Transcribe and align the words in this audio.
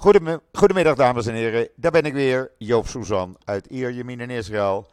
Goedemiddag, 0.00 0.94
dames 0.94 1.26
en 1.26 1.34
heren. 1.34 1.68
Daar 1.76 1.90
ben 1.90 2.04
ik 2.04 2.12
weer, 2.12 2.50
Joop 2.58 2.86
Suzan 2.86 3.36
uit 3.44 3.66
Ierjemien 3.66 4.20
in 4.20 4.30
Israël. 4.30 4.86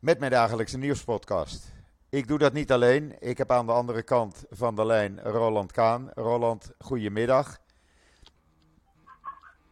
Met 0.00 0.18
mijn 0.18 0.30
dagelijkse 0.30 0.78
nieuwspodcast. 0.78 1.72
Ik 2.10 2.28
doe 2.28 2.38
dat 2.38 2.52
niet 2.52 2.72
alleen. 2.72 3.16
Ik 3.20 3.38
heb 3.38 3.50
aan 3.50 3.66
de 3.66 3.72
andere 3.72 4.02
kant 4.02 4.44
van 4.50 4.74
de 4.74 4.84
lijn 4.84 5.20
Roland 5.22 5.72
Kaan. 5.72 6.10
Roland, 6.14 6.74
goedemiddag. 6.78 7.58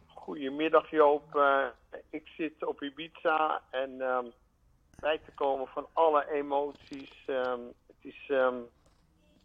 Goedemiddag 0.06 0.90
Joop. 0.90 1.34
Uh, 1.34 1.64
ik 2.10 2.28
zit 2.36 2.66
op 2.66 2.82
Ibiza 2.82 3.62
en 3.70 4.00
um, 4.00 4.32
bij 5.00 5.20
te 5.24 5.32
komen 5.34 5.66
van 5.66 5.86
alle 5.92 6.32
emoties. 6.32 7.24
Um, 7.26 7.72
het 7.86 7.96
is, 8.00 8.28
um, 8.28 8.66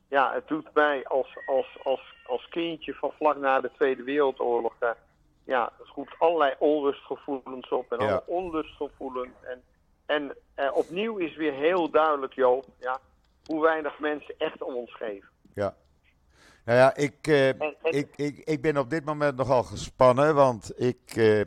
ja, 0.07 0.33
het 0.33 0.47
doet 0.47 0.73
mij 0.73 1.05
als, 1.07 1.37
als, 1.45 1.77
als, 1.83 2.15
als 2.25 2.47
kindje 2.47 2.93
van 2.93 3.11
vlak 3.11 3.37
na 3.37 3.61
de 3.61 3.71
Tweede 3.71 4.03
Wereldoorlog. 4.03 4.75
Uh, 4.79 4.89
ja, 5.49 5.71
het 5.77 5.87
roept 5.87 6.15
allerlei 6.19 6.53
onrustgevoelens 6.59 7.69
op 7.69 7.91
en 7.91 8.05
ja. 8.05 8.11
alle 8.11 8.23
onrustgevoelens. 8.25 9.33
En, 9.41 9.61
en 10.05 10.35
uh, 10.55 10.75
opnieuw 10.75 11.17
is 11.17 11.35
weer 11.35 11.53
heel 11.53 11.89
duidelijk, 11.89 12.33
Joop, 12.33 12.65
ja, 12.79 12.99
hoe 13.45 13.61
weinig 13.61 13.99
mensen 13.99 14.35
echt 14.37 14.61
om 14.61 14.75
ons 14.75 14.95
geven. 14.95 15.29
Ja. 15.53 15.75
Nou 16.65 16.77
ja, 16.77 16.95
ik, 16.95 17.27
en, 17.27 17.59
en, 17.59 17.75
ik, 17.81 18.13
ik, 18.15 18.37
ik 18.37 18.61
ben 18.61 18.77
op 18.77 18.89
dit 18.89 19.05
moment 19.05 19.35
nogal 19.35 19.63
gespannen, 19.63 20.35
want 20.35 20.81
ik, 20.81 21.15
uh, 21.15 21.41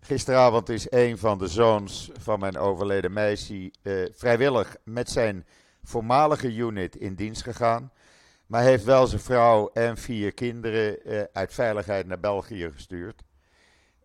gisteravond 0.00 0.68
is 0.68 0.90
een 0.90 1.18
van 1.18 1.38
de 1.38 1.46
zoons 1.46 2.10
van 2.20 2.38
mijn 2.38 2.58
overleden 2.58 3.12
meisje 3.12 3.72
vrijwillig 4.14 4.76
met 4.84 5.08
zijn 5.10 5.46
voormalige 5.82 6.54
unit 6.54 6.96
in 6.96 7.14
dienst 7.14 7.42
gegaan. 7.42 7.92
Maar 8.46 8.62
heeft 8.62 8.84
wel 8.84 9.06
zijn 9.06 9.20
vrouw 9.20 9.70
en 9.72 9.96
vier 9.96 10.32
kinderen 10.32 10.98
uit 11.32 11.54
veiligheid 11.54 12.06
naar 12.06 12.20
België 12.20 12.70
gestuurd. 12.70 13.22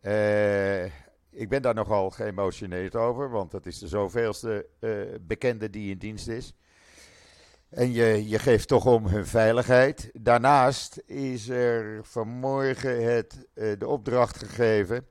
Uh, 0.06 0.84
ik 1.30 1.50
ben 1.50 1.62
daar 1.62 1.74
nogal 1.74 2.10
geëmotioneerd 2.10 2.96
over, 2.96 3.30
want 3.30 3.52
dat 3.52 3.66
is 3.66 3.80
de 3.80 3.88
zoveelste 3.88 4.66
uh, 4.80 4.92
bekende 5.22 5.70
die 5.70 5.92
in 5.92 5.98
dienst 5.98 6.28
is. 6.28 6.54
En 7.70 7.92
je, 7.92 8.28
je 8.28 8.40
geeft 8.40 8.68
toch 8.68 8.86
om 8.86 9.06
hun 9.06 9.26
veiligheid. 9.26 10.10
Daarnaast 10.14 11.02
is 11.06 11.50
er 11.50 12.00
vanmorgen 12.06 13.04
het, 13.14 13.48
uh, 13.54 13.80
de 13.80 13.88
opdracht 13.88 14.38
gegeven 14.38 15.08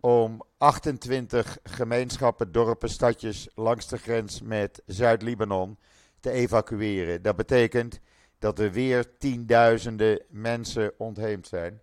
om 0.00 0.42
28 0.58 1.58
gemeenschappen, 1.62 2.52
dorpen, 2.52 2.88
stadjes 2.88 3.48
langs 3.54 3.88
de 3.88 3.98
grens 3.98 4.42
met 4.42 4.82
Zuid-Libanon 4.86 5.78
te 6.20 6.30
evacueren. 6.30 7.22
Dat 7.22 7.36
betekent 7.36 8.00
dat 8.38 8.58
er 8.58 8.72
weer 8.72 9.16
tienduizenden 9.18 10.22
mensen 10.28 10.92
ontheemd 10.98 11.46
zijn. 11.46 11.80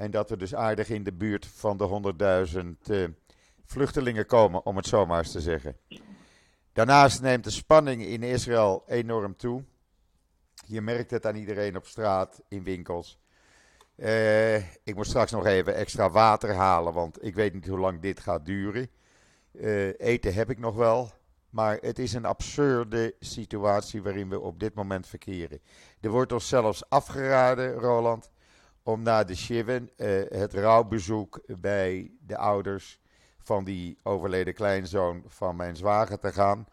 En 0.00 0.10
dat 0.10 0.30
we 0.30 0.36
dus 0.36 0.54
aardig 0.54 0.88
in 0.88 1.04
de 1.04 1.12
buurt 1.12 1.46
van 1.46 1.76
de 1.76 2.14
100.000 2.86 2.90
uh, 2.90 3.08
vluchtelingen 3.64 4.26
komen, 4.26 4.66
om 4.66 4.76
het 4.76 4.86
zo 4.86 5.06
maar 5.06 5.18
eens 5.18 5.32
te 5.32 5.40
zeggen. 5.40 5.76
Daarnaast 6.72 7.22
neemt 7.22 7.44
de 7.44 7.50
spanning 7.50 8.04
in 8.04 8.22
Israël 8.22 8.82
enorm 8.86 9.36
toe. 9.36 9.64
Je 10.66 10.80
merkt 10.80 11.10
het 11.10 11.26
aan 11.26 11.34
iedereen 11.34 11.76
op 11.76 11.86
straat, 11.86 12.42
in 12.48 12.62
winkels. 12.62 13.18
Uh, 13.96 14.56
ik 14.56 14.94
moet 14.94 15.06
straks 15.06 15.30
nog 15.30 15.46
even 15.46 15.74
extra 15.74 16.10
water 16.10 16.54
halen, 16.54 16.92
want 16.92 17.24
ik 17.24 17.34
weet 17.34 17.54
niet 17.54 17.66
hoe 17.66 17.78
lang 17.78 18.00
dit 18.00 18.20
gaat 18.20 18.46
duren. 18.46 18.90
Uh, 19.52 20.00
eten 20.00 20.34
heb 20.34 20.50
ik 20.50 20.58
nog 20.58 20.74
wel. 20.74 21.10
Maar 21.50 21.78
het 21.80 21.98
is 21.98 22.12
een 22.12 22.24
absurde 22.24 23.14
situatie 23.18 24.02
waarin 24.02 24.28
we 24.28 24.40
op 24.40 24.60
dit 24.60 24.74
moment 24.74 25.06
verkeren. 25.06 25.60
Er 26.00 26.10
wordt 26.10 26.32
ons 26.32 26.48
zelfs 26.48 26.88
afgeraden, 26.88 27.72
Roland, 27.72 28.30
om 28.90 29.02
na 29.02 29.24
de 29.24 29.36
Shiven 29.36 29.90
uh, 29.96 30.22
het 30.28 30.54
rouwbezoek 30.54 31.40
bij 31.46 32.10
de 32.26 32.36
ouders 32.36 33.00
van 33.38 33.64
die 33.64 33.98
overleden 34.02 34.54
kleinzoon 34.54 35.22
van 35.26 35.56
mijn 35.56 35.76
zwager 35.76 36.18
te 36.18 36.32
gaan. 36.32 36.66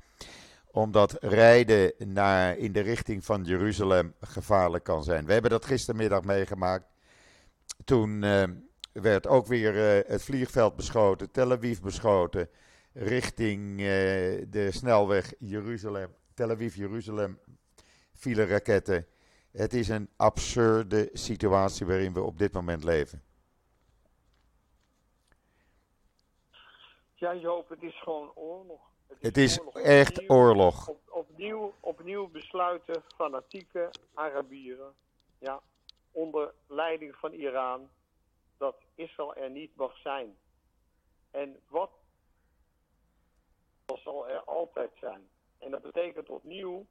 Omdat 0.72 1.17
rijden 1.19 1.94
naar, 1.97 2.57
in 2.57 2.72
de 2.72 2.79
richting 2.79 3.25
van 3.25 3.44
Jeruzalem 3.44 4.13
gevaarlijk 4.22 4.83
kan 4.83 5.03
zijn. 5.03 5.25
We 5.25 5.33
hebben 5.33 5.51
dat 5.51 5.66
gistermiddag 5.66 6.23
meegemaakt. 6.23 6.85
Toen 7.85 8.23
uh, 8.23 8.44
werd 8.91 9.27
ook 9.27 9.47
weer 9.47 9.75
uh, 9.75 10.09
het 10.09 10.23
vliegveld 10.23 10.75
beschoten, 10.75 11.31
Tel 11.31 11.51
Aviv 11.51 11.79
beschoten, 11.79 12.50
richting 12.94 13.77
de 14.50 14.67
snelweg 14.72 15.33
Jeruzalem, 15.39 16.09
Tel 16.33 16.50
Aviv-Jeruzalem 16.51 17.39
vielen 18.13 18.47
raketten. 18.47 19.06
Het 19.52 19.74
is 19.74 19.90
een 19.90 20.09
absurde 20.16 21.09
situatie 21.13 21.85
waarin 21.85 22.13
we 22.13 22.22
op 22.22 22.38
dit 22.38 22.53
moment 22.53 22.84
leven. 22.84 23.24
Ja, 27.13 27.35
Joop, 27.35 27.69
het 27.69 27.84
is 27.84 28.02
gewoon 28.02 28.31
oorlog. 28.36 28.81
Het 29.07 29.18
is, 29.19 29.28
het 29.28 29.38
is 29.38 29.59
oorlog. 29.59 29.75
echt 29.75 30.19
opnieuw, 30.19 30.38
oorlog. 30.38 30.88
Op, 30.88 31.02
opnieuw, 31.09 31.74
opnieuw 31.80 32.28
besluiten 32.28 33.03
fanatieke 33.16 33.90
Arabieren, 34.13 34.94
ja, 35.38 35.62
onder 36.12 36.53
leiding 36.68 37.16
van 37.16 37.34
Iran, 37.34 37.90
dat 38.57 38.75
Israël 38.96 39.36
er 39.36 39.50
niet 39.50 39.75
mag 39.75 39.97
zijn. 39.97 40.38
En 41.31 41.59
wat 41.68 41.91
zal 43.96 44.30
er 44.30 44.44
altijd 44.44 44.91
zijn. 45.00 45.30
En 45.57 45.72
dat 45.72 45.81
betekent 45.81 46.30
opnieuw 46.30 46.86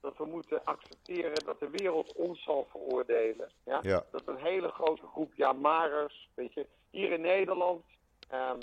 dat 0.00 0.16
we 0.16 0.24
moeten 0.24 0.64
accepteren 0.64 1.44
dat 1.44 1.60
de 1.60 1.70
wereld 1.70 2.12
ons 2.12 2.42
zal 2.42 2.66
veroordelen. 2.70 3.50
Ja? 3.64 3.78
ja. 3.82 4.04
Dat 4.10 4.22
een 4.26 4.36
hele 4.36 4.68
grote 4.68 5.06
groep 5.06 5.34
Jamarers, 5.34 6.28
weet 6.34 6.54
je, 6.54 6.66
hier 6.90 7.12
in 7.12 7.20
Nederland, 7.20 7.84
um, 8.32 8.58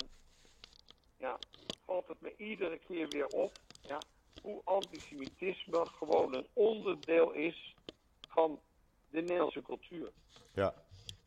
ja, 1.16 1.38
valt 1.84 2.08
het 2.08 2.20
me 2.20 2.34
iedere 2.36 2.78
keer 2.78 3.08
weer 3.08 3.26
op, 3.26 3.52
ja, 3.82 3.98
hoe 4.42 4.60
antisemitisme 4.64 5.86
gewoon 5.86 6.34
een 6.34 6.46
onderdeel 6.52 7.32
is 7.32 7.74
van 8.28 8.60
de 9.10 9.20
Nederlandse 9.20 9.62
cultuur. 9.62 10.10
Ja. 10.54 10.74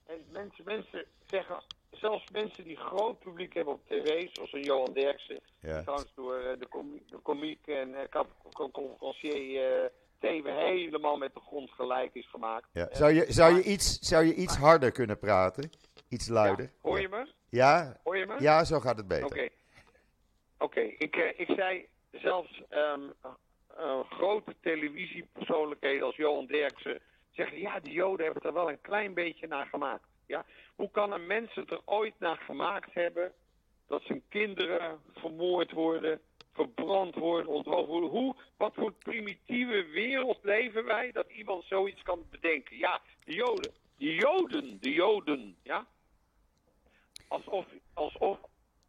En 0.05 0.25
mensen, 0.31 0.63
mensen 0.65 1.05
zeggen, 1.25 1.63
zelfs 1.99 2.31
mensen 2.31 2.63
die 2.63 2.77
groot 2.77 3.19
publiek 3.19 3.53
hebben 3.53 3.73
op 3.73 3.87
tv, 3.87 4.27
zoals 4.31 4.53
een 4.53 4.63
Johan 4.63 4.93
Derksen, 4.93 5.39
ja. 5.59 5.81
trouwens 5.81 6.11
door 6.15 6.55
de, 6.59 6.67
com 6.69 7.01
de 7.07 7.17
komiek 7.17 7.67
en 7.67 7.89
uh, 7.89 8.23
conferencier 8.71 9.91
uh, 10.21 10.55
helemaal 10.55 11.17
met 11.17 11.33
de 11.33 11.39
grond 11.39 11.71
gelijk 11.71 12.13
is 12.13 12.29
gemaakt. 12.29 12.67
Ja. 12.73 12.87
Zou, 12.91 13.13
je, 13.13 13.25
zou, 13.27 13.55
je 13.55 13.63
iets, 13.63 13.99
zou 13.99 14.25
je 14.25 14.33
iets 14.33 14.57
harder 14.57 14.91
kunnen 14.91 15.19
praten? 15.19 15.69
Iets 16.09 16.27
luider? 16.27 16.65
Ja. 16.65 16.71
Hoor 16.81 17.01
je 17.01 17.09
me? 17.09 17.27
Ja. 17.49 17.99
Hoor 18.03 18.17
je 18.17 18.25
me? 18.25 18.35
Ja, 18.39 18.63
zo 18.63 18.79
gaat 18.79 18.97
het 18.97 19.07
beter. 19.07 19.25
Oké. 19.25 19.33
Okay. 19.33 19.51
Oké, 20.57 20.79
okay. 20.79 20.95
ik, 20.97 21.15
ik 21.37 21.55
zei 21.55 21.87
zelfs 22.11 22.61
um, 22.69 23.13
uh, 23.77 23.99
grote 24.09 24.55
televisiepersoonlijkheden 24.61 26.05
als 26.05 26.15
Johan 26.15 26.45
Derksen 26.45 26.99
zeggen, 27.31 27.59
ja, 27.59 27.79
de 27.79 27.91
Joden 27.91 28.25
hebben 28.25 28.43
er 28.43 28.53
wel 28.53 28.69
een 28.69 28.81
klein 28.81 29.13
beetje 29.13 29.47
naar 29.47 29.65
gemaakt. 29.65 30.07
Ja? 30.29 30.45
Hoe 30.75 30.91
kan 30.91 31.11
een 31.11 31.27
mens 31.27 31.53
het 31.53 31.71
er 31.71 31.81
ooit 31.85 32.19
naar 32.19 32.37
gemaakt 32.37 32.93
hebben 32.93 33.33
dat 33.87 34.01
zijn 34.03 34.23
kinderen 34.29 34.99
vermoord 35.13 35.71
worden, 35.71 36.21
verbrand 36.53 37.15
worden? 37.15 38.09
Hoe, 38.09 38.35
wat 38.57 38.73
voor 38.73 38.91
primitieve 38.91 39.85
wereld 39.85 40.39
leven 40.41 40.85
wij 40.85 41.11
dat 41.11 41.29
iemand 41.29 41.63
zoiets 41.65 42.01
kan 42.01 42.25
bedenken? 42.29 42.77
Ja, 42.77 43.01
de 43.23 43.33
Joden. 43.33 43.73
De 43.97 44.13
Joden, 44.13 44.77
de 44.79 44.93
Joden, 44.93 45.57
ja? 45.63 45.87
Alsof, 47.27 47.65
alsof 47.93 48.39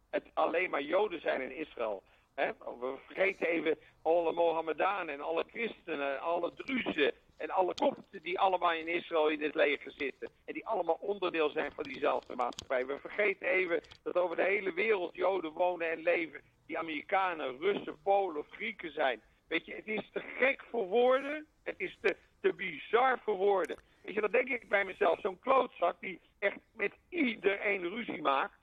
het 0.09 0.25
alleen 0.33 0.69
maar 0.69 0.83
Joden 0.83 1.21
zijn 1.21 1.41
in 1.41 1.55
Israël. 1.55 2.03
We 2.35 2.95
vergeten 3.05 3.47
even 3.47 3.77
alle 4.01 4.31
Mohammedanen 4.31 5.13
en 5.13 5.21
alle 5.21 5.45
christenen, 5.47 6.19
alle 6.19 6.53
Druzen 6.53 7.13
en 7.41 7.49
alle 7.49 7.73
kopten 7.73 8.21
die 8.21 8.39
allemaal 8.39 8.73
in 8.73 8.87
Israël 8.87 9.27
in 9.27 9.41
het 9.41 9.55
leger 9.55 9.91
zitten. 9.91 10.29
En 10.45 10.53
die 10.53 10.67
allemaal 10.67 10.97
onderdeel 10.99 11.49
zijn 11.49 11.71
van 11.71 11.83
diezelfde 11.83 12.35
maatschappij. 12.35 12.85
We 12.85 12.99
vergeten 12.99 13.47
even 13.47 13.81
dat 14.03 14.15
over 14.15 14.35
de 14.35 14.43
hele 14.43 14.73
wereld 14.73 15.15
Joden 15.15 15.51
wonen 15.51 15.91
en 15.91 16.01
leven. 16.01 16.41
Die 16.65 16.77
Amerikanen, 16.77 17.59
Russen, 17.59 18.01
Polen, 18.03 18.45
Grieken 18.49 18.91
zijn. 18.93 19.21
Weet 19.47 19.65
je, 19.65 19.73
het 19.73 19.87
is 19.87 20.09
te 20.11 20.19
gek 20.19 20.63
voor 20.69 20.87
woorden. 20.87 21.47
Het 21.63 21.79
is 21.79 21.97
te, 22.01 22.15
te 22.41 22.53
bizar 22.53 23.19
voor 23.23 23.35
woorden. 23.35 23.77
Weet 24.01 24.13
je, 24.13 24.21
dat 24.21 24.31
denk 24.31 24.49
ik 24.49 24.69
bij 24.69 24.85
mezelf. 24.85 25.19
Zo'n 25.19 25.39
klootzak 25.39 25.95
die 25.99 26.21
echt 26.39 26.59
met 26.73 26.93
iedereen 27.09 27.89
ruzie 27.89 28.21
maakt. 28.21 28.59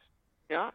Ja, 0.46 0.72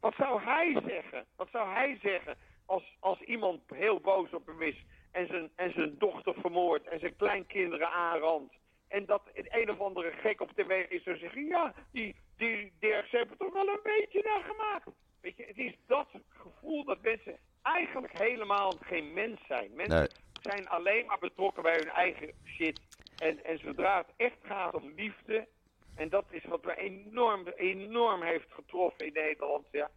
wat 0.00 0.14
zou 0.14 0.42
hij 0.42 0.80
zeggen? 0.86 1.26
Wat 1.36 1.48
zou 1.50 1.68
hij 1.72 1.98
zeggen 2.02 2.36
als, 2.66 2.96
als 3.00 3.20
iemand 3.20 3.60
heel 3.74 4.00
boos 4.00 4.30
op 4.32 4.46
hem 4.46 4.62
is 4.62 4.84
en 5.16 5.26
zijn, 5.26 5.50
en 5.54 5.72
zijn 5.72 5.94
dochter 5.98 6.34
vermoordt 6.34 6.88
en 6.88 6.98
zijn 6.98 7.16
kleinkinderen 7.16 7.90
aanrandt? 7.90 8.54
En 8.88 9.06
dat 9.06 9.22
een, 9.34 9.46
een 9.48 9.70
of 9.70 9.80
andere 9.80 10.10
gek 10.10 10.40
op 10.40 10.50
tv 10.50 10.86
is 10.88 11.02
zou 11.02 11.16
zeggen, 11.16 11.44
ja, 11.44 11.74
die, 11.92 12.16
die 12.36 12.72
Dirk 12.78 13.10
hebben 13.10 13.30
er 13.30 13.44
toch 13.44 13.52
wel 13.52 13.68
een 13.68 13.80
beetje 13.82 14.22
naar 14.22 14.42
gemaakt. 14.42 14.88
Weet 15.20 15.36
je, 15.36 15.44
het 15.44 15.58
is 15.58 15.76
dat 15.86 16.08
gevoel 16.28 16.84
dat 16.84 17.02
mensen 17.02 17.36
eigenlijk 17.62 18.18
helemaal 18.18 18.72
geen 18.80 19.12
mens 19.12 19.40
zijn. 19.46 19.70
Mensen 19.74 19.98
nee. 19.98 20.08
zijn 20.42 20.68
alleen 20.68 21.06
maar 21.06 21.18
betrokken 21.18 21.62
bij 21.62 21.74
hun 21.74 21.88
eigen 21.88 22.32
shit. 22.44 22.80
En, 23.16 23.44
en 23.44 23.58
zodra 23.58 23.96
het 23.96 24.12
echt 24.16 24.38
gaat 24.42 24.74
om 24.74 24.92
liefde 24.96 25.46
En 25.96 26.08
dat 26.08 26.24
is 26.30 26.44
wat 26.44 26.64
me 26.64 26.76
enorm, 26.76 27.46
enorm 27.56 28.22
heeft 28.22 28.52
getroffen 28.52 29.06
in 29.06 29.12
Nederland. 29.12 29.66
Ja, 29.70 29.90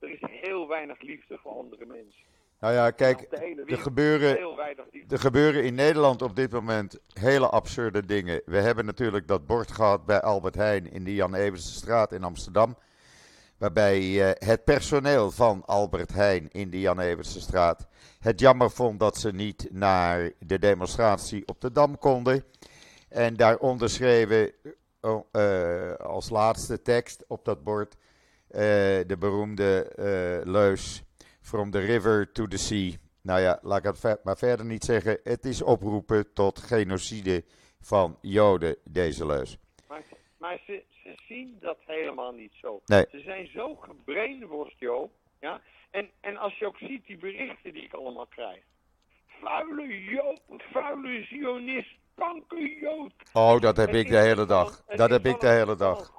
er 0.00 0.10
is 0.10 0.20
heel 0.20 0.68
weinig 0.68 1.00
liefde 1.00 1.38
voor 1.38 1.52
andere 1.52 1.86
mensen. 1.86 2.24
Nou 2.60 2.74
ja, 2.74 2.90
kijk, 2.90 3.26
er 3.66 3.78
gebeuren, 3.78 4.38
er 5.08 5.18
gebeuren 5.18 5.64
in 5.64 5.74
Nederland 5.74 6.22
op 6.22 6.36
dit 6.36 6.52
moment 6.52 6.98
hele 7.12 7.48
absurde 7.48 8.06
dingen. 8.06 8.42
We 8.44 8.56
hebben 8.56 8.84
natuurlijk 8.84 9.28
dat 9.28 9.46
bord 9.46 9.72
gehad 9.72 10.06
bij 10.06 10.20
Albert 10.20 10.54
Heijn 10.54 10.92
in 10.92 11.04
de 11.04 11.14
Jan 11.14 11.34
Eversenstraat 11.34 12.12
in 12.12 12.24
Amsterdam. 12.24 12.76
Waarbij 13.58 14.00
uh, 14.00 14.30
het 14.32 14.64
personeel 14.64 15.30
van 15.30 15.62
Albert 15.66 16.12
Heijn 16.12 16.48
in 16.50 16.70
de 16.70 16.80
Jan 16.80 17.00
Eversenstraat 17.00 17.86
het 18.20 18.40
jammer 18.40 18.70
vond 18.70 19.00
dat 19.00 19.16
ze 19.16 19.30
niet 19.30 19.68
naar 19.70 20.30
de 20.38 20.58
demonstratie 20.58 21.46
op 21.46 21.60
de 21.60 21.72
Dam 21.72 21.98
konden. 21.98 22.44
En 23.08 23.36
daaronder 23.36 23.90
schreven 23.90 24.52
uh, 25.32 25.94
als 25.94 26.30
laatste 26.30 26.82
tekst 26.82 27.24
op 27.26 27.44
dat 27.44 27.64
bord 27.64 27.94
uh, 27.94 28.60
de 29.06 29.16
beroemde 29.18 29.90
leus 30.44 31.05
From 31.46 31.70
the 31.70 31.78
river 31.78 32.32
to 32.32 32.46
the 32.48 32.58
sea. 32.58 32.92
Nou 33.22 33.40
ja, 33.40 33.58
laat 33.62 33.84
ik 33.84 34.02
het 34.02 34.24
maar 34.24 34.36
verder 34.36 34.66
niet 34.66 34.84
zeggen. 34.84 35.20
Het 35.24 35.44
is 35.44 35.62
oproepen 35.62 36.32
tot 36.32 36.58
genocide 36.58 37.44
van 37.80 38.18
Joden, 38.20 38.76
deze 38.84 39.26
leus. 39.26 39.58
Maar, 39.88 40.02
maar 40.38 40.60
ze, 40.66 40.82
ze, 40.90 41.14
zien 41.28 41.56
dat 41.60 41.78
helemaal 41.86 42.32
niet 42.32 42.52
zo. 42.60 42.80
Nee. 42.86 43.06
Ze 43.10 43.20
zijn 43.20 43.46
zo 43.46 43.74
gebrainworst, 43.74 44.78
joh. 44.78 45.10
Ja? 45.40 45.60
En, 45.90 46.10
en 46.20 46.36
als 46.36 46.58
je 46.58 46.66
ook 46.66 46.76
ziet 46.76 47.06
die 47.06 47.18
berichten 47.18 47.72
die 47.72 47.82
ik 47.82 47.92
allemaal 47.92 48.26
krijg. 48.26 48.62
Vuile 49.26 50.04
Jood, 50.04 50.62
vuile 50.72 51.24
Zionist, 51.24 51.96
kankerjood. 52.14 53.12
Oh, 53.32 53.60
dat 53.60 53.76
heb 53.76 53.94
ik 53.94 54.08
de 54.08 54.18
hele 54.18 54.46
dag. 54.46 54.84
Dat 54.86 55.10
heb 55.10 55.26
ik 55.26 55.40
de 55.40 55.48
hele 55.48 55.76
dag. 55.76 56.14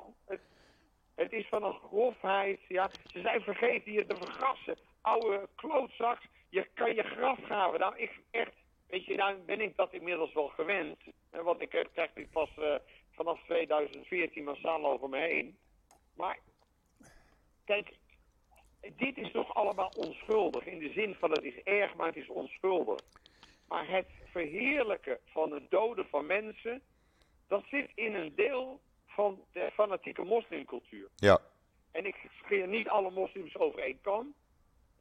Het 1.16 1.32
is 1.32 1.48
van 1.48 1.64
een 1.64 1.80
grofheid, 1.88 2.60
ja. 2.68 2.90
Ze 3.06 3.22
zijn 3.22 3.42
vergeten 3.42 3.92
je 3.92 4.06
te 4.06 4.16
vergassen 4.16 4.78
oude 5.08 5.48
klootzak. 5.56 6.22
Je 6.50 6.68
kan 6.74 6.96
je 6.96 7.04
graf 7.04 7.40
graven. 7.44 7.80
Nou, 7.80 7.98
ik 7.98 8.12
echt, 8.32 8.54
weet 8.88 9.06
je, 9.06 9.16
nou 9.16 9.36
ben 9.36 9.62
ik 9.62 9.76
dat 9.76 9.94
inmiddels 9.94 10.34
wel 10.34 10.48
gewend. 10.48 10.98
Want 11.32 11.62
ik 11.62 11.70
krijg 11.94 12.14
dit 12.14 12.32
pas 12.32 12.50
uh, 12.60 12.76
vanaf 13.12 13.44
2014 13.44 14.44
massaal 14.44 14.86
over 14.86 15.10
me 15.10 15.20
heen. 15.20 15.58
Maar, 16.16 16.40
kijk, 17.66 17.94
dit 18.96 19.18
is 19.18 19.32
toch 19.32 19.54
allemaal 19.54 19.92
onschuldig. 19.98 20.66
In 20.66 20.80
de 20.80 20.92
zin 20.92 21.16
van 21.16 21.32
het 21.32 21.44
is 21.44 21.64
erg, 21.64 21.96
maar 21.96 22.08
het 22.08 22.16
is 22.16 22.30
onschuldig. 22.30 23.00
Maar 23.68 23.90
het 23.90 24.08
verheerlijken 24.32 25.20
van 25.26 25.52
het 25.52 25.70
doden 25.70 26.08
van 26.10 26.26
mensen, 26.26 26.82
dat 27.48 27.64
zit 27.70 27.92
in 27.96 28.16
een 28.16 28.36
deel 28.36 28.82
van 29.06 29.44
de 29.52 29.72
fanatieke 29.74 30.24
moslimcultuur. 30.24 31.10
Ja. 31.16 31.40
En 31.92 32.06
ik 32.06 32.16
scheer 32.44 32.68
niet 32.68 32.88
alle 32.88 33.12
moslims 33.12 33.58
over 33.58 33.80
één 33.80 34.02
kam 34.02 34.36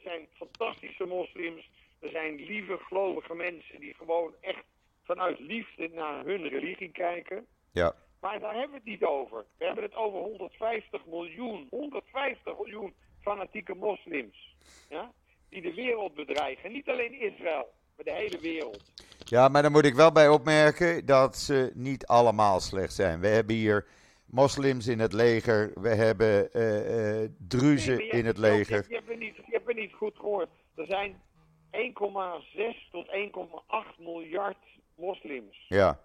zijn 0.09 0.27
fantastische 0.33 1.05
moslims. 1.05 1.71
Er 1.99 2.11
zijn 2.11 2.35
lieve, 2.35 2.79
gelovige 2.79 3.35
mensen 3.35 3.81
die 3.81 3.95
gewoon 3.95 4.35
echt 4.41 4.65
vanuit 5.03 5.39
liefde 5.39 5.91
naar 5.95 6.25
hun 6.25 6.49
religie 6.49 6.93
kijken. 6.93 7.47
Ja. 7.73 7.95
Maar 8.21 8.41
daar 8.41 8.55
hebben 8.55 8.71
we 8.71 8.77
het 8.77 8.85
niet 8.85 9.05
over. 9.05 9.45
We 9.59 9.65
hebben 9.65 9.85
het 9.85 9.95
over 9.95 10.19
150 10.19 11.07
miljoen, 11.07 11.67
150 11.71 12.57
miljoen 12.59 12.95
fanatieke 13.21 13.75
moslims. 13.75 14.57
Ja? 14.89 15.13
Die 15.49 15.63
de 15.63 15.75
wereld 15.75 16.15
bedreigen. 16.15 16.73
Niet 16.73 16.89
alleen 16.89 17.21
Israël, 17.21 17.69
maar 17.97 18.05
de 18.05 18.13
hele 18.13 18.39
wereld. 18.41 18.93
Ja, 19.19 19.49
maar 19.49 19.63
dan 19.63 19.73
moet 19.73 19.85
ik 19.85 19.95
wel 19.95 20.13
bij 20.13 20.29
opmerken 20.29 21.07
dat 21.07 21.37
ze 21.37 21.71
niet 21.75 22.07
allemaal 22.07 22.61
slecht 22.61 22.95
zijn. 22.95 23.21
We 23.21 23.27
hebben 23.27 23.57
hier 23.57 23.87
moslims 24.27 24.87
in 24.87 24.99
het 24.99 25.13
leger, 25.13 25.73
we 25.75 25.89
hebben 25.89 26.49
uh, 26.53 27.23
uh, 27.23 27.29
druzen 27.49 28.11
in 28.11 28.27
het 28.27 28.39
leger. 28.39 28.85
Je, 28.89 28.89
je, 28.89 29.03
hebt 29.05 29.19
niet, 29.19 29.37
niet 29.77 29.93
goed 29.93 30.17
gehoord. 30.17 30.49
Er 30.75 30.87
zijn 30.87 31.23
1,6 31.71 32.91
tot 32.91 33.07
1,8 33.07 33.99
miljard 33.99 34.59
moslims. 34.95 35.65
Ja. 35.69 36.01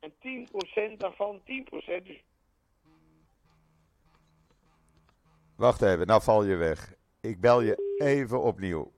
En 0.00 0.12
10% 0.94 0.96
daarvan, 0.96 1.40
10% 1.40 1.44
dus... 2.04 2.22
Wacht 5.56 5.82
even, 5.82 6.06
nou 6.06 6.22
val 6.22 6.44
je 6.44 6.56
weg. 6.56 6.94
Ik 7.20 7.40
bel 7.40 7.60
je 7.60 7.96
even 7.98 8.42
opnieuw. 8.42 8.92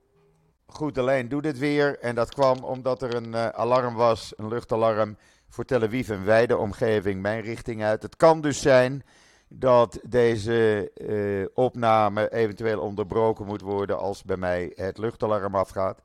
Goed, 0.67 0.99
alleen 0.99 1.29
doe 1.29 1.43
dit 1.43 1.59
weer. 1.59 1.99
En 1.99 2.15
dat 2.15 2.35
kwam 2.35 2.65
omdat 2.65 3.03
er 3.03 3.15
een 3.15 3.33
uh, 3.33 3.49
alarm 3.49 3.95
was, 3.95 4.33
een 4.37 4.49
luchtalarm 4.49 5.17
voor 5.49 5.65
Tel 5.65 5.83
Aviv 5.83 6.09
en 6.09 6.25
wijde 6.25 6.57
omgeving 6.57 7.23
mijn 7.23 7.41
richting 7.41 7.83
uit. 7.83 8.03
Het 8.03 8.17
kan 8.17 8.41
dus 8.41 8.63
zijn 8.63 9.03
dat 9.49 10.01
deze 10.03 10.91
uh, 10.97 11.47
opname 11.55 12.33
eventueel 12.33 12.81
onderbroken 12.81 13.47
moet 13.47 13.61
worden 13.61 13.99
als 13.99 14.25
bij 14.25 14.37
mij 14.37 14.73
het 14.75 14.99
luchtalarm 14.99 15.55
afgaat. 15.55 16.03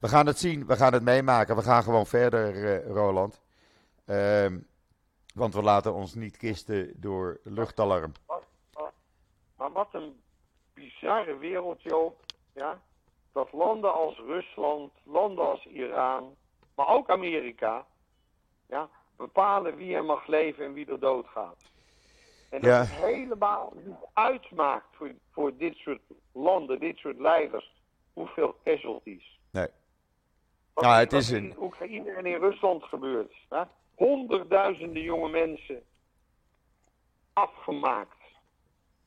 We 0.00 0.08
gaan 0.08 0.26
het 0.26 0.38
zien, 0.38 0.66
we 0.66 0.76
gaan 0.76 0.92
het 0.92 1.02
meemaken. 1.02 1.56
We 1.56 1.62
gaan 1.62 1.82
gewoon 1.82 2.06
verder, 2.06 2.54
uh, 2.54 2.86
Roland. 2.86 3.40
Uh, 4.06 4.46
want 5.34 5.54
we 5.54 5.62
laten 5.62 5.94
ons 5.94 6.14
niet 6.14 6.36
kisten 6.36 6.92
door 6.96 7.40
luchtalarm. 7.42 8.12
Maar 9.56 9.72
wat 9.72 9.88
een 9.92 10.20
bizarre 10.74 11.36
wereld, 11.36 11.82
Joop. 11.82 12.20
Ja? 12.52 12.80
Dat 13.32 13.52
landen 13.52 13.94
als 13.94 14.18
Rusland, 14.18 14.92
landen 15.02 15.44
als 15.44 15.66
Iran, 15.66 16.34
maar 16.74 16.88
ook 16.88 17.10
Amerika 17.10 17.86
ja, 18.66 18.88
bepalen 19.16 19.76
wie 19.76 19.94
er 19.94 20.04
mag 20.04 20.26
leven 20.26 20.64
en 20.64 20.72
wie 20.72 20.90
er 20.90 21.00
doodgaat. 21.00 21.56
En 22.48 22.60
dat 22.60 22.78
het 22.78 22.88
helemaal 22.88 23.72
niet 23.84 23.96
uitmaakt 24.12 24.96
voor, 24.96 25.14
voor 25.30 25.56
dit 25.56 25.76
soort 25.76 26.00
landen, 26.32 26.80
dit 26.80 26.96
soort 26.96 27.18
leiders, 27.18 27.72
hoeveel 28.12 28.56
casualties. 28.64 29.38
Nee. 29.50 29.66
Wat, 30.74 30.84
nou, 30.84 30.98
het 30.98 31.12
is 31.12 31.30
in 31.30 31.54
Oekraïne 31.58 32.10
en 32.10 32.26
in 32.26 32.38
Rusland 32.38 32.84
gebeurt. 32.84 33.32
Hè? 33.48 33.62
Honderdduizenden 33.94 35.02
jonge 35.02 35.28
mensen 35.28 35.82
afgemaakt. 37.32 38.16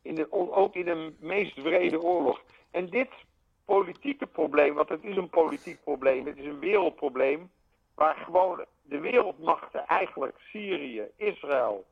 In 0.01 0.15
de, 0.15 0.31
ook 0.31 0.75
in 0.75 0.85
de 0.85 1.13
meest 1.19 1.61
wrede 1.61 2.01
oorlog. 2.01 2.41
En 2.71 2.89
dit 2.89 3.09
politieke 3.65 4.27
probleem, 4.27 4.73
want 4.73 4.89
het 4.89 5.03
is 5.03 5.15
een 5.15 5.29
politiek 5.29 5.83
probleem, 5.83 6.25
het 6.25 6.38
is 6.38 6.45
een 6.45 6.59
wereldprobleem, 6.59 7.51
waar 7.95 8.15
gewoon 8.15 8.65
de 8.81 8.99
wereldmachten 8.99 9.85
eigenlijk 9.85 10.39
Syrië, 10.39 11.03
Israël, 11.15 11.85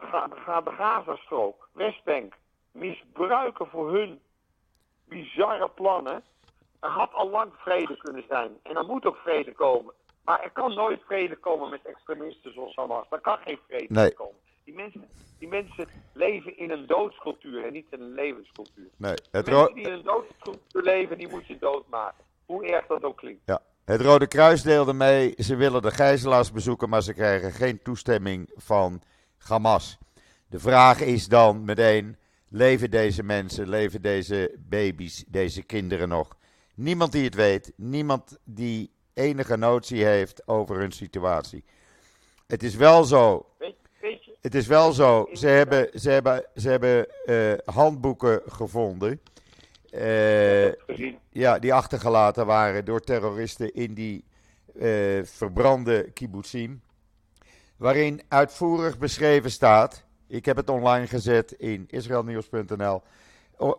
de, 0.00 0.60
de 0.64 0.70
Gazastrook, 0.70 1.68
Westbank 1.72 2.34
misbruiken 2.72 3.66
voor 3.66 3.92
hun 3.92 4.20
bizarre 5.08 5.68
plannen. 5.68 6.24
Er 6.80 6.88
had 6.88 7.12
al 7.12 7.30
lang 7.30 7.52
vrede 7.56 7.96
kunnen 7.96 8.24
zijn. 8.28 8.50
En 8.62 8.76
er 8.76 8.84
moet 8.84 9.04
ook 9.04 9.16
vrede 9.16 9.52
komen. 9.52 9.94
Maar 10.24 10.42
er 10.42 10.50
kan 10.50 10.74
nooit 10.74 11.00
vrede 11.06 11.36
komen 11.36 11.70
met 11.70 11.84
extremisten 11.84 12.52
zoals 12.52 12.74
Hamas. 12.74 13.06
Er 13.10 13.20
kan 13.20 13.38
geen 13.44 13.58
vrede 13.68 14.14
komen. 14.14 14.40
Die 14.64 14.74
mensen, 14.74 15.08
die 15.38 15.48
mensen 15.48 15.88
leven 16.12 16.56
in 16.58 16.70
een 16.70 16.86
doodscultuur 16.86 17.64
en 17.64 17.72
niet 17.72 17.86
in 17.90 18.00
een 18.00 18.14
levenscultuur. 18.14 18.88
Nee, 18.96 19.14
het 19.30 19.46
mensen 19.46 19.74
die 19.74 19.86
in 19.86 19.92
een 19.92 20.02
doodscultuur 20.02 20.82
leven, 20.82 21.18
die 21.18 21.28
moet 21.28 21.46
je 21.46 21.58
doodmaken. 21.58 22.24
Hoe 22.46 22.66
erg 22.66 22.86
dat 22.86 23.04
ook 23.04 23.16
klinkt. 23.16 23.42
Ja. 23.44 23.62
Het 23.84 24.00
Rode 24.00 24.26
Kruis 24.26 24.62
deelde 24.62 24.92
mee, 24.92 25.34
ze 25.36 25.56
willen 25.56 25.82
de 25.82 25.90
gijzelaars 25.90 26.52
bezoeken, 26.52 26.88
maar 26.88 27.02
ze 27.02 27.14
krijgen 27.14 27.52
geen 27.52 27.82
toestemming 27.82 28.50
van 28.56 29.02
Hamas. 29.46 29.98
De 30.46 30.58
vraag 30.58 31.00
is 31.00 31.28
dan 31.28 31.64
meteen, 31.64 32.16
leven 32.48 32.90
deze 32.90 33.22
mensen, 33.22 33.68
leven 33.68 34.02
deze 34.02 34.56
baby's, 34.58 35.24
deze 35.28 35.62
kinderen 35.62 36.08
nog? 36.08 36.36
Niemand 36.74 37.12
die 37.12 37.24
het 37.24 37.34
weet, 37.34 37.72
niemand 37.76 38.38
die 38.44 38.90
enige 39.14 39.56
notie 39.56 40.04
heeft 40.04 40.48
over 40.48 40.78
hun 40.78 40.92
situatie. 40.92 41.64
Het 42.46 42.62
is 42.62 42.74
wel 42.74 43.04
zo. 43.04 43.46
Het 44.40 44.54
is 44.54 44.66
wel 44.66 44.92
zo. 44.92 45.28
Ze 45.32 45.46
hebben, 45.46 46.00
ze 46.00 46.10
hebben, 46.10 46.44
ze 46.56 46.68
hebben 46.68 47.06
uh, 47.26 47.52
handboeken 47.74 48.42
gevonden. 48.46 49.20
Uh, 49.94 50.72
ja, 51.30 51.58
die 51.58 51.74
achtergelaten 51.74 52.46
waren 52.46 52.84
door 52.84 53.00
terroristen 53.00 53.74
in 53.74 53.94
die 53.94 54.24
uh, 54.74 55.24
verbrande 55.24 56.10
kibbutzim. 56.10 56.82
Waarin 57.80 58.22
uitvoerig 58.28 58.98
beschreven 58.98 59.50
staat. 59.50 60.04
Ik 60.26 60.44
heb 60.44 60.56
het 60.56 60.68
online 60.68 61.06
gezet 61.06 61.52
in 61.52 61.84
israelnieuws.nl. 61.88 63.02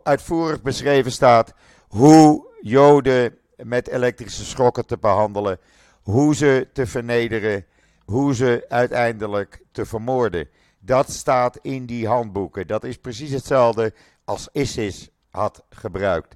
Uitvoerig 0.04 0.62
beschreven 0.62 1.12
staat 1.12 1.54
hoe 1.88 2.48
Joden 2.62 3.38
met 3.56 3.88
elektrische 3.88 4.46
schokken 4.46 4.86
te 4.86 4.98
behandelen. 4.98 5.60
Hoe 6.02 6.36
ze 6.36 6.68
te 6.74 6.86
vernederen. 6.86 7.66
Hoe 8.06 8.36
ze 8.36 8.66
uiteindelijk 8.68 9.64
te 9.72 9.86
vermoorden. 9.86 10.50
Dat 10.80 11.12
staat 11.12 11.58
in 11.62 11.86
die 11.86 12.08
handboeken. 12.08 12.68
Dat 12.68 12.84
is 12.84 12.98
precies 12.98 13.32
hetzelfde 13.32 13.94
als 14.24 14.50
ISIS 14.52 15.10
had 15.30 15.66
gebruikt. 15.70 16.36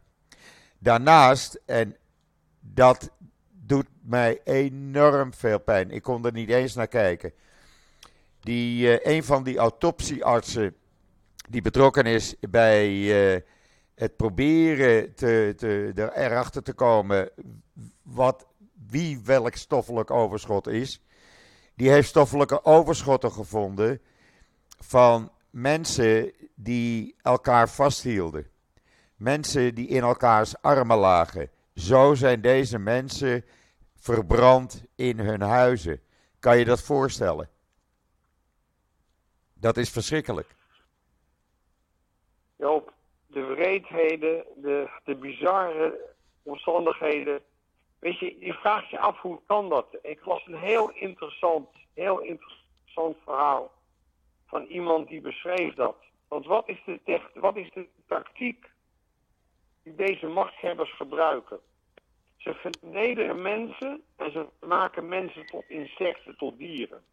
Daarnaast, 0.80 1.62
en 1.66 1.96
dat 2.60 3.12
doet 3.52 3.88
mij 4.02 4.40
enorm 4.44 5.34
veel 5.34 5.60
pijn, 5.60 5.92
ik 5.92 6.02
kon 6.02 6.26
er 6.26 6.32
niet 6.32 6.50
eens 6.50 6.76
naar 6.76 6.88
kijken. 6.88 7.34
Die, 8.46 9.08
een 9.08 9.24
van 9.24 9.44
die 9.44 9.58
autopsieartsen 9.58 10.76
die 11.50 11.62
betrokken 11.62 12.06
is 12.06 12.36
bij 12.40 12.88
het 13.96 14.16
proberen 14.16 15.16
te, 15.16 15.54
te, 15.58 15.92
erachter 15.96 16.64
te 16.64 16.74
komen 16.74 17.30
wat, 18.02 18.46
wie 18.88 19.22
welk 19.24 19.56
stoffelijk 19.56 20.12
overschot 20.12 20.68
is. 20.68 21.02
Die 21.76 21.90
heeft 21.90 22.08
stoffelijke 22.08 22.66
overschotten 22.66 23.32
gevonden 23.32 24.02
van 24.80 25.32
mensen 25.50 26.32
die 26.56 27.16
elkaar 27.22 27.70
vasthielden. 27.70 28.48
Mensen 29.16 29.76
die 29.76 29.88
in 29.88 30.02
elkaars 30.02 30.62
armen 30.62 30.98
lagen. 30.98 31.50
Zo 31.76 32.14
zijn 32.14 32.42
deze 32.42 32.80
mensen 32.80 33.46
verbrand 33.96 34.84
in 34.96 35.20
hun 35.20 35.42
huizen. 35.42 36.00
Kan 36.40 36.58
je 36.58 36.66
dat 36.66 36.82
voorstellen? 36.82 37.50
Dat 39.60 39.78
is 39.78 39.90
verschrikkelijk. 39.90 40.56
Joop, 42.56 42.94
de 43.28 43.44
wreedheden, 43.44 44.46
de, 44.56 44.90
de 45.04 45.16
bizarre 45.16 46.14
omstandigheden. 46.44 47.42
Weet 48.00 48.20
je, 48.20 48.40
je 48.40 48.54
vraagt 48.54 48.90
je 48.90 49.00
af 49.00 49.20
hoe 49.20 49.40
kan 49.46 49.70
dat? 49.70 49.98
Ik 50.02 50.26
las 50.26 50.46
een 50.46 50.58
heel 50.58 50.92
interessant, 50.92 51.70
heel 51.94 52.20
interessant 52.20 53.18
verhaal 53.24 53.72
van 54.46 54.64
iemand 54.66 55.08
die 55.08 55.22
beschreef 55.22 55.74
dat. 55.74 55.96
Want 56.28 56.46
wat 56.46 56.70
is 56.70 56.82
de, 56.86 57.22
wat 57.34 57.56
is 57.56 57.72
de 57.74 57.88
tactiek 58.08 58.70
die 59.84 59.96
deze 59.96 60.28
machthebbers 60.28 60.96
gebruiken? 60.96 61.60
Ze 62.38 62.54
vernederen 62.54 63.42
mensen 63.42 64.04
en 64.16 64.32
ze 64.32 64.46
maken 64.60 65.08
mensen 65.08 65.46
tot 65.46 65.64
insecten, 65.68 66.38
tot 66.38 66.58
dieren. 66.58 67.04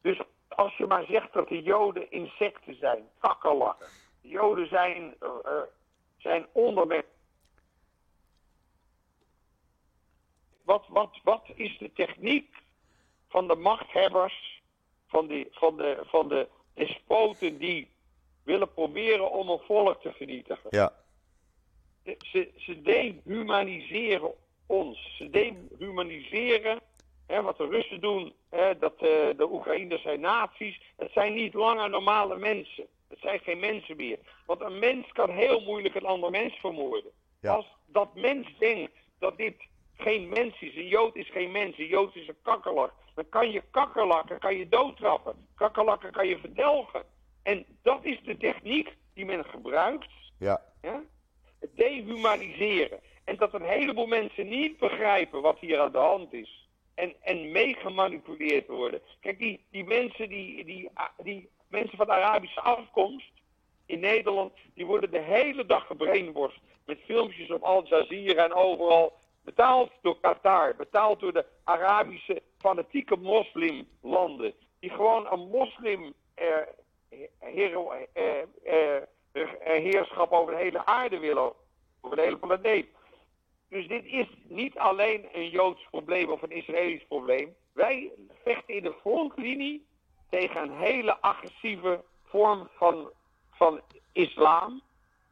Dus 0.00 0.20
als 0.48 0.76
je 0.76 0.86
maar 0.86 1.04
zegt 1.04 1.32
dat 1.32 1.48
de 1.48 1.62
Joden 1.62 2.10
insecten 2.10 2.78
zijn, 2.78 3.08
kakkerlakken. 3.18 3.88
De 4.20 4.28
Joden 4.28 4.68
zijn, 4.68 5.14
uh, 5.22 5.60
zijn 6.18 6.46
onderweg. 6.52 7.04
Wat, 10.62 10.84
wat, 10.88 11.20
wat 11.22 11.44
is 11.54 11.78
de 11.78 11.92
techniek 11.92 12.56
van 13.28 13.48
de 13.48 13.54
machthebbers, 13.54 14.62
van, 15.06 15.26
die, 15.26 15.48
van, 15.50 15.76
de, 15.76 16.02
van 16.04 16.28
de 16.28 16.48
despoten 16.74 17.58
die 17.58 17.90
willen 18.42 18.72
proberen 18.72 19.30
om 19.30 19.48
een 19.48 19.58
volk 19.58 20.00
te 20.00 20.12
vernietigen? 20.12 20.70
Ja. 20.70 20.92
Ze, 22.04 22.50
ze 22.56 22.82
dehumaniseren 22.82 24.34
ons. 24.66 25.16
Ze 25.16 25.30
dehumaniseren 25.30 26.80
wat 27.26 27.56
de 27.56 27.66
Russen 27.66 28.00
doen, 28.00 28.32
hè, 28.50 28.78
dat 28.78 28.92
uh, 28.92 29.08
de 29.36 29.48
Oekraïners 29.50 30.02
zijn 30.02 30.20
nazi's. 30.20 30.80
Het 30.96 31.10
zijn 31.12 31.34
niet 31.34 31.54
langer 31.54 31.90
normale 31.90 32.38
mensen. 32.38 32.86
Het 33.08 33.18
zijn 33.18 33.38
geen 33.38 33.58
mensen 33.58 33.96
meer. 33.96 34.18
Want 34.46 34.60
een 34.60 34.78
mens 34.78 35.12
kan 35.12 35.30
heel 35.30 35.60
moeilijk 35.60 35.94
een 35.94 36.06
ander 36.06 36.30
mens 36.30 36.54
vermoorden. 36.54 37.10
Als 37.42 37.66
dat 37.86 38.14
mens 38.14 38.58
denkt 38.58 38.92
dat 39.18 39.36
dit 39.36 39.56
geen 39.96 40.28
mens 40.28 40.60
is, 40.60 40.76
een 40.76 40.88
Jood 40.88 41.16
is 41.16 41.30
geen 41.30 41.50
mens, 41.50 41.78
een 41.78 41.86
Jood 41.86 42.16
is 42.16 42.28
een 42.28 42.36
kakkerlak, 42.42 42.92
dan 43.14 43.28
kan 43.28 43.50
je 43.50 43.62
kakkerlakken 43.70 44.38
kan 44.38 44.56
je 44.56 44.68
doodtrappen. 44.68 45.46
Kakkerlakken 45.54 46.12
kan 46.12 46.28
je 46.28 46.38
verdelgen. 46.38 47.02
En 47.42 47.64
dat 47.82 48.04
is 48.04 48.20
de 48.22 48.36
techniek 48.36 48.96
die 49.14 49.24
men 49.24 49.44
gebruikt. 49.44 50.10
Ja. 50.38 50.62
ja? 50.82 51.02
Het 51.60 51.70
dehumaniseren. 51.76 53.00
En 53.24 53.36
dat 53.36 53.54
een 53.54 53.62
heleboel 53.62 54.06
mensen 54.06 54.48
niet 54.48 54.78
begrijpen 54.78 55.42
wat 55.42 55.58
hier 55.58 55.80
aan 55.80 55.92
de 55.92 55.98
hand 55.98 56.32
is. 56.32 56.63
En, 56.94 57.14
en 57.22 57.52
meegemanipuleerd 57.52 58.66
worden. 58.66 59.00
Kijk, 59.20 59.38
die, 59.38 59.64
die 59.70 59.84
mensen 59.84 60.28
die, 60.28 60.64
die, 60.64 60.90
die 61.22 61.48
mensen 61.68 61.96
van 61.96 62.10
Arabische 62.10 62.60
afkomst 62.60 63.32
in 63.86 64.00
Nederland, 64.00 64.52
die 64.74 64.86
worden 64.86 65.10
de 65.10 65.20
hele 65.20 65.66
dag 65.66 65.86
gebrainworst 65.86 66.58
met 66.84 66.98
filmpjes 67.04 67.50
op 67.50 67.62
Al 67.62 67.86
Jazeera 67.86 68.44
en 68.44 68.52
overal. 68.52 69.12
Betaald 69.42 69.90
door 70.02 70.20
Qatar, 70.20 70.76
betaald 70.76 71.20
door 71.20 71.32
de 71.32 71.46
Arabische 71.64 72.42
fanatieke 72.58 73.16
moslimlanden. 73.16 74.54
Die 74.80 74.90
gewoon 74.90 75.32
een 75.32 75.48
moslim 75.48 76.14
eh, 76.34 76.46
eh, 77.38 77.74
eh, 78.12 79.02
heerschap 79.60 80.32
over 80.32 80.52
de 80.52 80.62
hele 80.62 80.86
aarde 80.86 81.18
willen. 81.18 81.52
Over 82.00 82.16
de 82.16 82.22
hele 82.22 82.36
planeet. 82.36 82.86
Dus 83.68 83.88
dit 83.88 84.04
is 84.04 84.26
niet 84.48 84.78
alleen 84.78 85.28
een 85.32 85.48
Joods 85.48 85.86
probleem 85.90 86.30
of 86.30 86.42
een 86.42 86.50
Israëlisch 86.50 87.06
probleem. 87.06 87.54
Wij 87.72 88.10
vechten 88.42 88.74
in 88.74 88.82
de 88.82 88.94
frontlinie 89.00 89.86
tegen 90.30 90.62
een 90.62 90.76
hele 90.76 91.20
agressieve 91.20 92.04
vorm 92.24 92.68
van, 92.76 93.10
van 93.50 93.80
islam. 94.12 94.82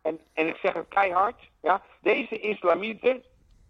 En, 0.02 0.20
en 0.32 0.48
ik 0.48 0.56
zeg 0.56 0.72
het 0.72 0.88
keihard, 0.88 1.40
ja, 1.62 1.82
deze 2.00 2.38
islamieten 2.38 3.24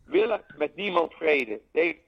willen 0.05 0.45
met 0.57 0.77
niemand 0.77 1.15
vrede. 1.15 1.61
Deze 1.73 1.99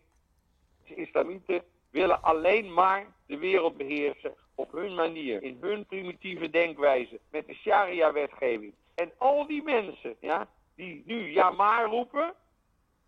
islamieten 0.85 1.63
willen 1.91 2.23
alleen 2.23 2.73
maar 2.73 3.07
de 3.27 3.39
wereld 3.39 3.77
beheersen 3.77 4.35
op 4.55 4.73
hun 4.73 4.95
manier, 4.95 5.43
in 5.43 5.59
hun 5.61 5.87
primitieve 5.87 6.51
denkwijze, 6.51 7.21
met 7.31 7.47
de 7.47 7.55
sharia-wetgeving. 7.55 8.75
En 8.95 9.13
al 9.19 9.47
die 9.47 9.63
mensen, 9.63 10.17
ja, 10.21 10.49
die 10.77 11.03
nu 11.07 11.33
ja 11.33 11.51
maar 11.51 11.85
roepen, 11.85 12.35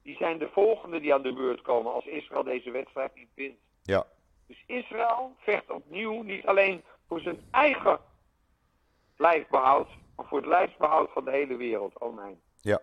die 0.07 0.17
zijn 0.17 0.39
de 0.39 0.49
volgende 0.53 1.01
die 1.01 1.15
aan 1.15 1.23
de 1.23 1.33
beurt 1.33 1.63
komen 1.63 1.93
als 1.93 2.07
Israël 2.07 2.45
deze 2.45 2.71
wedstrijd 2.71 3.15
niet 3.15 3.29
wint. 3.35 3.59
Ja. 3.83 4.07
Dus 4.47 4.65
Israël 4.67 5.37
vecht 5.39 5.71
opnieuw 5.71 6.23
niet 6.23 6.47
alleen 6.47 6.83
voor 7.09 7.21
zijn 7.21 7.41
eigen 7.51 7.99
lijfbehoud, 9.17 9.89
maar 10.17 10.27
voor 10.27 10.39
het 10.39 10.47
lijfsbehoud 10.47 11.11
van 11.13 11.25
de 11.25 11.31
hele 11.31 11.57
wereld. 11.57 11.99
Oh 11.99 12.15
mijn. 12.15 12.41
Ja, 12.61 12.81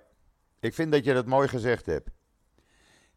ik 0.60 0.74
vind 0.74 0.92
dat 0.92 1.06
je 1.06 1.14
dat 1.14 1.26
mooi 1.26 1.48
gezegd 1.48 1.86
hebt. 1.86 2.10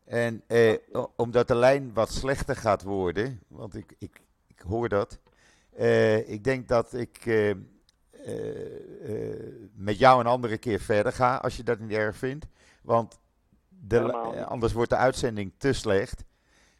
En 0.05 0.43
eh, 0.47 0.75
omdat 1.17 1.49
de 1.49 1.55
lijn 1.55 1.95
wat 1.95 2.11
slechter 2.11 2.57
gaat 2.57 2.83
worden, 2.83 3.43
want 3.49 3.75
ik, 3.75 3.95
ik, 3.99 4.21
ik 4.47 4.61
hoor 4.61 4.89
dat. 4.89 5.21
Eh, 5.73 6.31
ik 6.31 6.45
denk 6.45 6.69
dat 6.69 6.93
ik 6.93 7.27
eh, 7.27 7.51
eh, 8.27 9.31
eh, 9.31 9.53
met 9.75 9.99
jou 9.99 10.21
een 10.21 10.27
andere 10.27 10.59
keer 10.59 10.81
verder 10.81 11.13
ga, 11.13 11.37
als 11.37 11.57
je 11.57 11.63
dat 11.63 11.79
niet 11.79 11.93
erg 11.93 12.17
vindt. 12.17 12.47
Want 12.83 13.21
de, 13.81 14.13
anders 14.45 14.73
wordt 14.73 14.91
de 14.91 14.97
uitzending 14.97 15.53
te 15.59 15.73
slecht. 15.73 16.25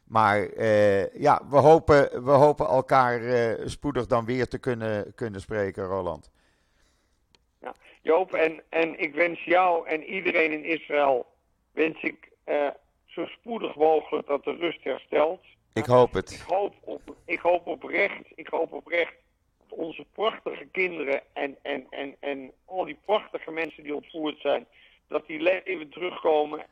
Maar 0.07 0.53
uh, 0.53 1.13
ja, 1.13 1.41
we 1.49 1.57
hopen, 1.57 2.23
we 2.25 2.31
hopen 2.31 2.65
elkaar 2.65 3.21
uh, 3.21 3.67
spoedig 3.67 4.05
dan 4.05 4.25
weer 4.25 4.47
te 4.47 4.59
kunnen, 4.59 5.13
kunnen 5.15 5.41
spreken, 5.41 5.85
Roland. 5.85 6.31
Ja, 7.61 7.73
Joop, 8.01 8.33
en, 8.33 8.63
en 8.69 8.99
ik 8.99 9.15
wens 9.15 9.43
jou 9.43 9.87
en 9.87 10.03
iedereen 10.03 10.51
in 10.51 10.63
Israël, 10.63 11.25
wens 11.71 12.01
ik 12.01 12.31
uh, 12.45 12.67
zo 13.05 13.25
spoedig 13.25 13.75
mogelijk 13.75 14.27
dat 14.27 14.43
de 14.43 14.55
rust 14.55 14.83
herstelt. 14.83 15.41
Ik 15.73 15.85
hoop 15.85 16.13
het. 16.13 16.31
Ik 16.31 16.41
hoop, 16.41 16.73
op, 16.83 17.15
ik 17.25 17.39
hoop 17.39 17.67
oprecht, 17.67 18.25
ik 18.35 18.47
hoop 18.47 18.73
oprecht 18.73 19.13
dat 19.67 19.77
onze 19.77 20.05
prachtige 20.13 20.65
kinderen 20.71 21.21
en, 21.33 21.57
en, 21.61 21.85
en, 21.89 22.15
en 22.19 22.51
al 22.65 22.85
die 22.85 22.99
prachtige 23.05 23.51
mensen 23.51 23.83
die 23.83 23.95
ontvoerd 23.95 24.39
zijn, 24.39 24.65
dat 25.07 25.27
die 25.27 25.39
leven 25.39 25.89
terugkomen 25.89 26.65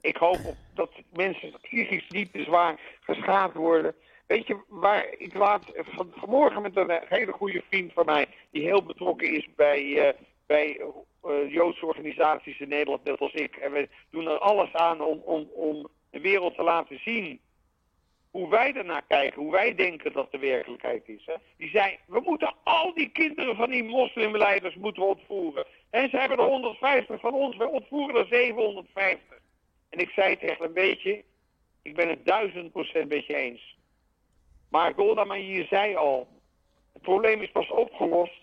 ik 0.00 0.16
hoop 0.16 0.54
dat 0.74 0.90
mensen 1.12 1.52
psychisch 1.60 2.08
niet 2.08 2.32
te 2.32 2.42
zwaar 2.42 2.80
geschaad 3.00 3.54
worden. 3.54 3.94
Weet 4.26 4.46
je, 4.46 4.56
waar 4.68 5.06
ik 5.18 5.34
laat 5.34 5.64
van, 5.74 6.12
vanmorgen 6.14 6.62
met 6.62 6.76
een 6.76 7.00
hele 7.08 7.32
goede 7.32 7.62
vriend 7.68 7.92
van 7.92 8.04
mij, 8.04 8.26
die 8.50 8.62
heel 8.62 8.82
betrokken 8.82 9.34
is 9.34 9.48
bij, 9.56 9.82
uh, 9.82 10.08
bij 10.46 10.80
uh, 11.24 11.52
Joodse 11.52 11.86
organisaties 11.86 12.60
in 12.60 12.68
Nederland, 12.68 13.04
net 13.04 13.20
als 13.20 13.32
ik. 13.32 13.56
En 13.56 13.72
we 13.72 13.88
doen 14.10 14.26
er 14.26 14.38
alles 14.38 14.72
aan 14.72 15.00
om, 15.00 15.22
om, 15.24 15.48
om 15.52 15.88
de 16.10 16.20
wereld 16.20 16.54
te 16.54 16.62
laten 16.62 16.98
zien 16.98 17.40
hoe 18.30 18.48
wij 18.48 18.72
ernaar 18.72 19.04
kijken, 19.08 19.42
hoe 19.42 19.52
wij 19.52 19.74
denken 19.74 20.12
dat 20.12 20.32
de 20.32 20.38
werkelijkheid 20.38 21.08
is. 21.08 21.26
Hè? 21.26 21.34
Die 21.56 21.70
zei, 21.70 21.98
we 22.06 22.20
moeten 22.24 22.54
al 22.62 22.94
die 22.94 23.08
kinderen 23.08 23.56
van 23.56 23.70
die 23.70 23.84
moslimleiders 23.84 24.74
moeten 24.74 25.02
ontvoeren. 25.02 25.66
En 25.90 26.10
ze 26.10 26.16
hebben 26.16 26.38
er 26.38 26.44
150 26.44 27.20
van 27.20 27.34
ons, 27.34 27.56
wij 27.56 27.66
ontvoeren 27.66 28.20
er 28.20 28.26
750. 28.26 29.39
En 29.90 29.98
ik 29.98 30.08
zei 30.08 30.38
tegen 30.38 30.64
een 30.64 30.72
beetje, 30.72 31.24
ik 31.82 31.94
ben 31.94 32.08
het 32.08 32.26
duizend 32.26 32.72
procent 32.72 33.08
met 33.08 33.26
je 33.26 33.34
eens. 33.34 33.78
Maar 34.68 34.94
Golda 34.94 35.24
Meir 35.24 35.66
zei 35.66 35.94
al, 35.94 36.28
het 36.92 37.02
probleem 37.02 37.42
is 37.42 37.50
pas 37.50 37.70
opgelost 37.70 38.40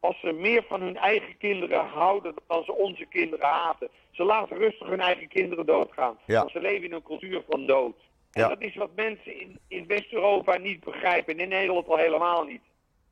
als 0.00 0.20
ze 0.20 0.32
meer 0.32 0.64
van 0.68 0.80
hun 0.82 0.96
eigen 0.96 1.36
kinderen 1.38 1.86
houden 1.86 2.34
dan 2.46 2.64
ze 2.64 2.72
onze 2.72 3.04
kinderen 3.04 3.46
haten. 3.46 3.88
Ze 4.10 4.24
laten 4.24 4.56
rustig 4.56 4.88
hun 4.88 5.00
eigen 5.00 5.28
kinderen 5.28 5.66
doodgaan. 5.66 6.18
Ja. 6.26 6.38
Want 6.38 6.50
ze 6.50 6.60
leven 6.60 6.84
in 6.84 6.92
een 6.92 7.02
cultuur 7.02 7.42
van 7.48 7.66
dood. 7.66 7.96
En 8.32 8.42
Ja. 8.42 8.48
dat 8.48 8.60
is 8.62 8.74
wat 8.74 8.94
mensen 8.94 9.40
in, 9.40 9.58
in 9.68 9.86
West-Europa 9.86 10.56
niet 10.58 10.84
begrijpen. 10.84 11.34
En 11.34 11.40
in 11.40 11.48
Nederland 11.48 11.86
al 11.88 11.96
helemaal 11.96 12.44
niet. 12.44 12.62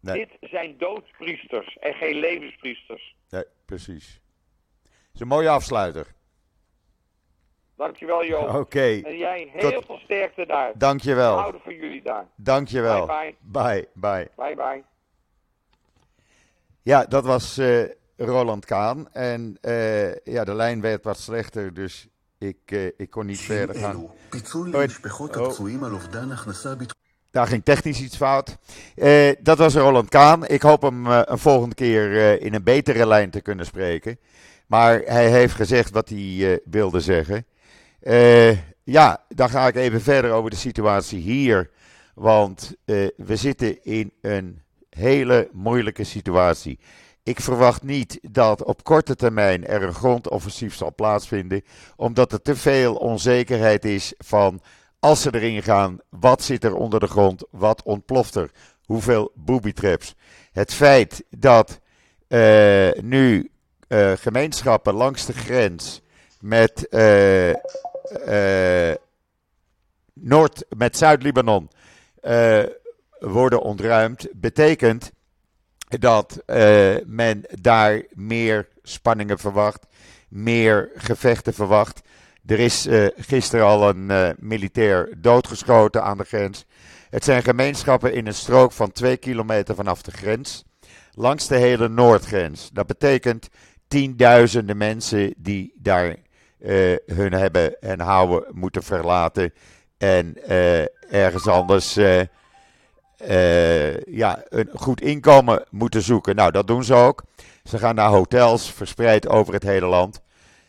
Nee. 0.00 0.14
Dit 0.16 0.50
zijn 0.50 0.78
doodspriesters 0.78 1.76
en 1.80 1.94
geen 1.94 2.14
levenspriesters. 2.14 3.14
Nee, 3.30 3.44
precies. 3.64 4.20
Het 4.82 5.14
is 5.14 5.20
een 5.20 5.26
mooie 5.28 5.48
afsluiter. 5.48 6.14
Dankjewel, 7.76 8.24
Jo. 8.24 8.38
Oké. 8.38 9.00
En 9.04 9.16
jij 9.16 9.50
heel 9.52 9.82
veel 9.86 9.98
sterkte 9.98 10.46
daar. 10.46 10.72
Dankjewel. 10.74 11.34
We 11.34 11.40
houden 11.40 11.60
van 11.60 11.74
jullie 11.74 12.02
daar. 12.02 12.26
Dankjewel. 12.36 13.06
Bye, 13.06 13.34
bye. 13.40 13.88
Bye, 13.94 14.30
bye. 14.36 14.54
Bye, 14.54 14.82
Ja, 16.82 17.04
dat 17.04 17.24
was 17.24 17.58
uh, 17.58 17.84
Roland 18.16 18.64
Kaan. 18.64 19.12
En 19.12 19.58
uh, 19.62 20.14
ja, 20.14 20.44
de 20.44 20.54
lijn 20.54 20.80
werd 20.80 21.04
wat 21.04 21.18
slechter, 21.18 21.74
dus 21.74 22.08
ik, 22.38 22.58
uh, 22.72 22.90
ik 22.96 23.10
kon 23.10 23.26
niet 23.26 23.40
verder 23.40 23.76
gaan. 23.76 23.96
Oh. 23.96 24.10
Daar 27.30 27.46
ging 27.46 27.64
technisch 27.64 28.00
iets 28.00 28.16
fout. 28.16 28.56
Uh, 28.96 29.32
dat 29.40 29.58
was 29.58 29.74
Roland 29.74 30.08
Kaan. 30.08 30.46
Ik 30.46 30.62
hoop 30.62 30.82
hem 30.82 31.06
uh, 31.06 31.20
een 31.24 31.38
volgende 31.38 31.74
keer 31.74 32.10
uh, 32.10 32.40
in 32.40 32.54
een 32.54 32.62
betere 32.62 33.06
lijn 33.06 33.30
te 33.30 33.40
kunnen 33.40 33.66
spreken. 33.66 34.18
Maar 34.66 35.00
hij 35.04 35.30
heeft 35.30 35.54
gezegd 35.54 35.90
wat 35.90 36.08
hij 36.08 36.60
wilde 36.64 37.00
zeggen. 37.00 37.46
Ja, 38.84 39.24
dan 39.28 39.48
ga 39.48 39.66
ik 39.66 39.74
even 39.76 40.00
verder 40.00 40.32
over 40.32 40.50
de 40.50 40.56
situatie 40.56 41.20
hier. 41.20 41.70
Want 42.14 42.74
we 43.16 43.36
zitten 43.36 43.84
in 43.84 44.12
een 44.20 44.62
hele 44.90 45.48
moeilijke 45.52 46.04
situatie. 46.04 46.78
Ik 47.22 47.40
verwacht 47.40 47.82
niet 47.82 48.18
dat 48.22 48.64
op 48.64 48.84
korte 48.84 49.16
termijn 49.16 49.66
er 49.66 49.82
een 49.82 49.94
grondoffensief 49.94 50.74
zal 50.74 50.94
plaatsvinden, 50.94 51.62
omdat 51.96 52.32
er 52.32 52.42
te 52.42 52.56
veel 52.56 52.94
onzekerheid 52.94 53.84
is 53.84 54.14
van 54.18 54.60
als 54.98 55.22
ze 55.22 55.34
erin 55.34 55.62
gaan, 55.62 55.98
wat 56.08 56.42
zit 56.42 56.64
er 56.64 56.74
onder 56.74 57.00
de 57.00 57.06
grond, 57.06 57.44
wat 57.50 57.82
ontploft 57.82 58.34
er, 58.34 58.50
hoeveel 58.84 59.32
booby 59.34 59.72
traps. 59.72 60.14
Het 60.52 60.74
feit 60.74 61.24
dat 61.30 61.80
uh, 62.28 62.92
nu 63.02 63.50
gemeenschappen 64.14 64.94
langs 64.94 65.26
de 65.26 65.32
grens 65.32 66.02
met, 66.40 66.86
Noord, 70.12 70.64
met 70.76 70.96
Zuid-Libanon 70.96 71.70
worden 73.18 73.62
ontruimd, 73.62 74.28
betekent 74.32 75.12
dat 75.98 76.42
men 77.06 77.44
daar 77.60 78.02
meer 78.10 78.68
spanningen 78.82 79.38
verwacht, 79.38 79.86
meer 80.28 80.90
gevechten 80.94 81.54
verwacht. 81.54 82.00
Er 82.46 82.58
is 82.58 82.86
uh, 82.86 83.06
gisteren 83.16 83.64
al 83.64 83.88
een 83.88 84.34
militair 84.38 85.14
doodgeschoten 85.16 86.02
aan 86.02 86.18
de 86.18 86.24
grens. 86.24 86.66
Het 87.10 87.24
zijn 87.24 87.42
gemeenschappen 87.42 88.12
in 88.12 88.26
een 88.26 88.34
strook 88.34 88.72
van 88.72 88.92
twee 88.92 89.16
kilometer 89.16 89.74
vanaf 89.74 90.02
de 90.02 90.10
grens, 90.10 90.64
langs 91.12 91.46
de 91.46 91.56
hele 91.56 91.88
noordgrens. 91.88 92.70
Dat 92.72 92.86
betekent 92.86 93.48
tienduizenden 93.88 94.76
mensen 94.76 95.34
die 95.36 95.72
daar 95.76 96.16
uh, 96.64 96.96
hun 97.06 97.32
hebben 97.32 97.80
en 97.80 98.00
houden 98.00 98.44
moeten 98.52 98.82
verlaten 98.82 99.52
en 99.98 100.48
ergens 101.10 101.48
anders 101.48 101.94
ja, 104.04 104.42
een 104.48 104.68
goed 104.74 105.00
inkomen 105.00 105.64
moeten 105.70 106.02
zoeken. 106.02 106.36
Nou, 106.36 106.50
dat 106.50 106.66
doen 106.66 106.84
ze 106.84 106.94
ook. 106.94 107.24
Ze 107.64 107.78
gaan 107.78 107.94
naar 107.94 108.08
hotels 108.08 108.72
verspreid 108.72 109.28
over 109.28 109.54
het 109.54 109.62
hele 109.62 109.86
land. 109.86 110.20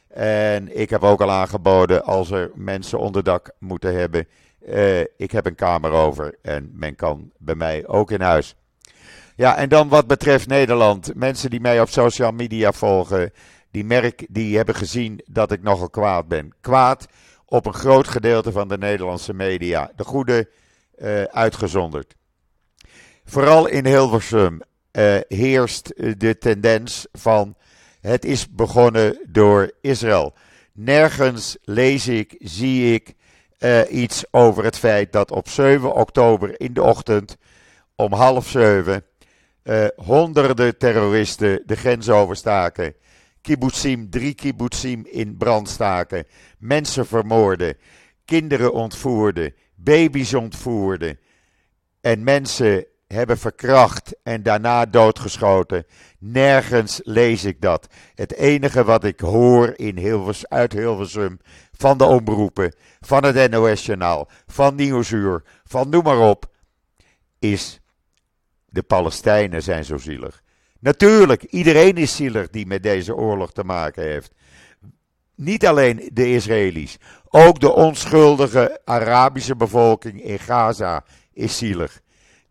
En 0.07 0.79
ik 0.79 0.89
heb 0.89 1.03
ook 1.03 1.21
al 1.21 1.31
aangeboden 1.31 2.03
als 2.03 2.31
er 2.31 2.51
mensen 2.53 2.99
onderdak 2.99 3.51
moeten 3.59 3.95
hebben. 3.95 4.27
Ik 5.17 5.31
heb 5.31 5.45
een 5.45 5.55
kamer 5.55 5.91
over 5.91 6.37
en 6.41 6.71
men 6.73 6.95
kan 6.95 7.31
bij 7.37 7.55
mij 7.55 7.87
ook 7.87 8.11
in 8.11 8.21
huis. 8.21 8.55
Ja, 9.35 9.57
en 9.57 9.69
dan 9.69 9.89
wat 9.89 10.07
betreft 10.07 10.47
Nederland. 10.47 11.15
Mensen 11.15 11.49
die 11.49 11.61
mij 11.61 11.81
op 11.81 11.89
social 11.89 12.31
media 12.31 12.71
volgen, 12.71 13.31
die, 13.75 13.85
merk, 13.85 14.25
die 14.29 14.55
hebben 14.55 14.75
gezien 14.75 15.21
dat 15.25 15.51
ik 15.51 15.61
nogal 15.63 15.89
kwaad 15.89 16.27
ben. 16.27 16.53
Kwaad 16.61 17.05
op 17.45 17.65
een 17.65 17.73
groot 17.73 18.07
gedeelte 18.07 18.51
van 18.51 18.67
de 18.67 18.77
Nederlandse 18.77 19.33
media. 19.33 19.91
De 19.95 20.03
goede 20.03 20.49
uh, 20.97 21.23
uitgezonderd. 21.23 22.15
Vooral 23.25 23.67
in 23.67 23.85
Hilversum 23.85 24.61
uh, 24.91 25.17
heerst 25.27 25.93
de 26.19 26.37
tendens 26.37 27.07
van 27.11 27.55
het 28.01 28.25
is 28.25 28.49
begonnen 28.49 29.19
door 29.27 29.71
Israël. 29.81 30.33
Nergens 30.73 31.57
lees 31.61 32.07
ik, 32.07 32.35
zie 32.39 32.93
ik 32.93 33.13
iets 33.89 34.23
over 34.31 34.63
het 34.63 34.77
feit 34.77 35.11
dat 35.11 35.31
op 35.31 35.49
7 35.49 35.93
oktober 35.93 36.59
in 36.59 36.73
de 36.73 36.83
ochtend 36.83 37.37
om 37.95 38.13
half 38.13 38.47
zeven 38.47 39.05
honderden 39.95 40.77
terroristen 40.77 41.63
de 41.65 41.75
grens 41.75 42.09
overstaken. 42.09 42.95
Kibbutzim, 43.45 44.09
drie 44.09 44.33
kibbutzim 44.33 45.05
in 45.05 45.37
brand 45.37 45.69
staken. 45.69 46.25
Mensen 46.57 47.05
vermoorden. 47.05 47.77
Kinderen 48.25 48.73
ontvoerden. 48.73 49.53
Baby's 49.75 50.33
ontvoerden. 50.33 51.19
En 52.01 52.23
mensen 52.23 52.85
hebben 53.07 53.37
verkracht 53.37 54.15
en 54.23 54.43
daarna 54.43 54.85
doodgeschoten. 54.85 55.85
Nergens 56.19 57.01
lees 57.03 57.43
ik 57.43 57.61
dat. 57.61 57.87
Het 58.15 58.33
enige 58.33 58.83
wat 58.83 59.03
ik 59.03 59.19
hoor 59.19 59.73
in 59.75 60.27
uit 60.49 60.73
Hilversum, 60.73 61.39
van 61.71 61.97
de 61.97 62.05
omroepen, 62.05 62.75
van 62.99 63.23
het 63.23 63.51
NOS-journaal, 63.51 64.29
van 64.47 64.75
Nieuwsuur, 64.75 65.43
van 65.63 65.89
noem 65.89 66.03
maar 66.03 66.29
op, 66.29 66.51
is 67.39 67.81
de 68.65 68.83
Palestijnen 68.83 69.63
zijn 69.63 69.85
zo 69.85 69.97
zielig. 69.97 70.43
Natuurlijk, 70.85 71.43
iedereen 71.43 71.95
is 71.95 72.15
zielig 72.15 72.49
die 72.49 72.65
met 72.65 72.83
deze 72.83 73.15
oorlog 73.15 73.51
te 73.51 73.63
maken 73.63 74.03
heeft. 74.03 74.33
Niet 75.35 75.65
alleen 75.67 76.09
de 76.13 76.31
Israëli's, 76.31 76.97
ook 77.29 77.59
de 77.59 77.73
onschuldige 77.73 78.81
Arabische 78.83 79.55
bevolking 79.55 80.23
in 80.23 80.39
Gaza 80.39 81.05
is 81.33 81.57
zielig. 81.57 82.01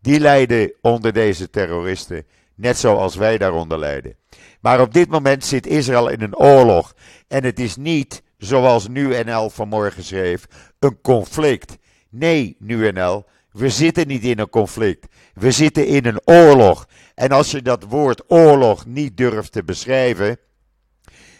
Die 0.01 0.19
lijden 0.19 0.73
onder 0.81 1.13
deze 1.13 1.49
terroristen, 1.49 2.25
net 2.55 2.77
zoals 2.77 3.15
wij 3.15 3.37
daaronder 3.37 3.79
lijden. 3.79 4.15
Maar 4.61 4.81
op 4.81 4.93
dit 4.93 5.09
moment 5.09 5.45
zit 5.45 5.67
Israël 5.67 6.09
in 6.09 6.21
een 6.21 6.37
oorlog. 6.37 6.93
En 7.27 7.43
het 7.43 7.59
is 7.59 7.75
niet, 7.75 8.23
zoals 8.37 8.87
NuNL 8.87 9.49
vanmorgen 9.49 10.03
schreef, 10.03 10.45
een 10.79 11.01
conflict. 11.01 11.77
Nee, 12.09 12.55
NuNL, 12.59 13.25
we 13.51 13.69
zitten 13.69 14.07
niet 14.07 14.23
in 14.23 14.39
een 14.39 14.49
conflict. 14.49 15.07
We 15.33 15.51
zitten 15.51 15.87
in 15.87 16.05
een 16.05 16.21
oorlog. 16.25 16.87
En 17.15 17.31
als 17.31 17.51
je 17.51 17.61
dat 17.61 17.83
woord 17.83 18.23
oorlog 18.27 18.85
niet 18.85 19.17
durft 19.17 19.51
te 19.51 19.63
beschrijven, 19.63 20.37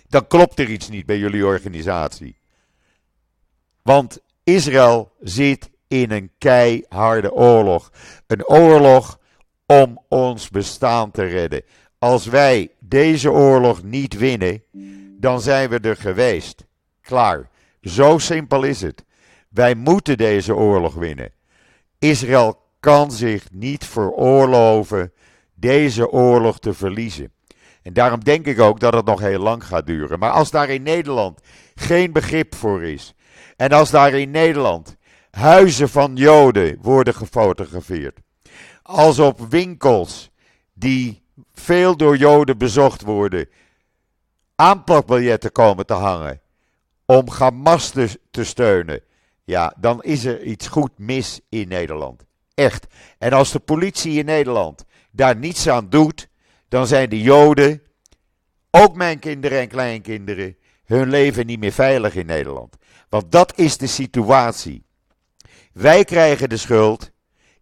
dan 0.08 0.28
klopt 0.28 0.60
er 0.60 0.70
iets 0.70 0.90
niet 0.90 1.06
bij 1.06 1.18
jullie 1.18 1.46
organisatie. 1.46 2.38
Want 3.82 4.20
Israël 4.44 5.12
zit 5.20 5.70
in 5.88 6.12
een 6.12 6.32
keiharde 6.38 7.34
oorlog. 7.34 7.92
Een 8.28 8.48
oorlog 8.48 9.20
om 9.66 10.02
ons 10.10 10.50
bestaan 10.50 11.12
te 11.12 11.24
redden. 11.24 11.64
Als 12.00 12.26
wij 12.26 12.72
deze 12.80 13.32
oorlog 13.32 13.84
niet 13.84 14.18
winnen, 14.18 14.64
dan 15.20 15.42
zijn 15.42 15.70
we 15.70 15.80
er 15.80 15.98
geweest. 15.98 16.66
Klaar. 17.02 17.50
Zo 17.82 18.18
simpel 18.18 18.64
is 18.64 18.82
het. 18.82 19.04
Wij 19.50 19.76
moeten 19.76 20.18
deze 20.18 20.56
oorlog 20.56 20.94
winnen. 20.94 21.32
Israël 22.00 22.60
kan 22.80 23.12
zich 23.12 23.52
niet 23.52 23.86
veroorloven 23.86 25.14
deze 25.66 26.10
oorlog 26.12 26.60
te 26.60 26.74
verliezen. 26.74 27.32
En 27.82 27.94
daarom 27.94 28.24
denk 28.24 28.46
ik 28.46 28.60
ook 28.60 28.80
dat 28.80 28.94
het 28.94 29.06
nog 29.06 29.20
heel 29.20 29.40
lang 29.40 29.64
gaat 29.66 29.86
duren. 29.86 30.20
Maar 30.20 30.32
als 30.32 30.52
daar 30.52 30.70
in 30.70 30.84
Nederland 30.84 31.40
geen 31.76 32.12
begrip 32.12 32.56
voor 32.56 32.84
is, 32.84 33.14
en 33.56 33.70
als 33.70 33.90
daar 33.90 34.14
in 34.14 34.32
Nederland 34.32 34.96
huizen 35.32 35.90
van 35.90 36.16
Joden 36.16 36.78
worden 36.82 37.14
gefotografeerd. 37.14 38.20
Als 38.82 39.20
op 39.20 39.40
winkels 39.50 40.30
die 40.74 41.24
veel 41.54 41.98
door 41.98 42.18
Joden 42.18 42.58
bezocht 42.58 43.02
worden, 43.02 43.50
aanplakbiljetten 44.56 45.52
komen 45.52 45.86
te 45.86 45.94
hangen 45.94 46.42
om 47.06 47.30
Hamas 47.30 47.90
te, 47.90 48.20
te 48.32 48.44
steunen. 48.44 49.02
Ja, 49.44 49.74
dan 49.78 50.04
is 50.04 50.26
er 50.26 50.44
iets 50.44 50.68
goed 50.68 50.92
mis 50.98 51.40
in 51.50 51.68
Nederland. 51.68 52.26
Echt. 52.54 52.88
En 53.18 53.34
als 53.34 53.52
de 53.52 53.60
politie 53.60 54.20
in 54.20 54.26
Nederland 54.26 54.86
daar 55.16 55.36
niets 55.36 55.70
aan 55.70 55.90
doet, 55.90 56.30
dan 56.68 56.88
zijn 56.88 57.10
de 57.10 57.22
Joden, 57.22 57.82
ook 58.72 58.96
mijn 58.96 59.20
kinderen 59.20 59.60
en 59.60 59.68
kleinkinderen, 59.68 60.58
hun 60.86 61.10
leven 61.10 61.46
niet 61.46 61.60
meer 61.60 61.72
veilig 61.72 62.16
in 62.16 62.26
Nederland. 62.26 62.76
Want 63.10 63.32
dat 63.32 63.58
is 63.58 63.78
de 63.78 63.88
situatie. 63.88 64.86
Wij 65.74 66.04
krijgen 66.04 66.50
de 66.50 66.58
schuld. 66.58 67.12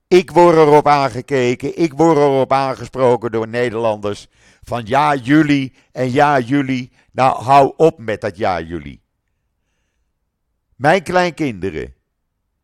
Ik 0.08 0.32
word 0.32 0.56
erop 0.56 0.88
aangekeken. 0.88 1.78
Ik 1.78 1.94
word 1.94 2.18
erop 2.18 2.52
aangesproken 2.52 3.32
door 3.32 3.48
Nederlanders. 3.48 4.28
Van 4.62 4.82
ja, 4.86 5.16
jullie 5.16 5.74
en 5.92 6.12
ja, 6.12 6.40
jullie. 6.40 6.92
Nou, 7.12 7.44
hou 7.44 7.74
op 7.78 8.00
met 8.00 8.22
dat 8.22 8.38
ja, 8.38 8.62
jullie. 8.62 9.02
Mijn 10.76 11.04
kleinkinderen, 11.04 11.94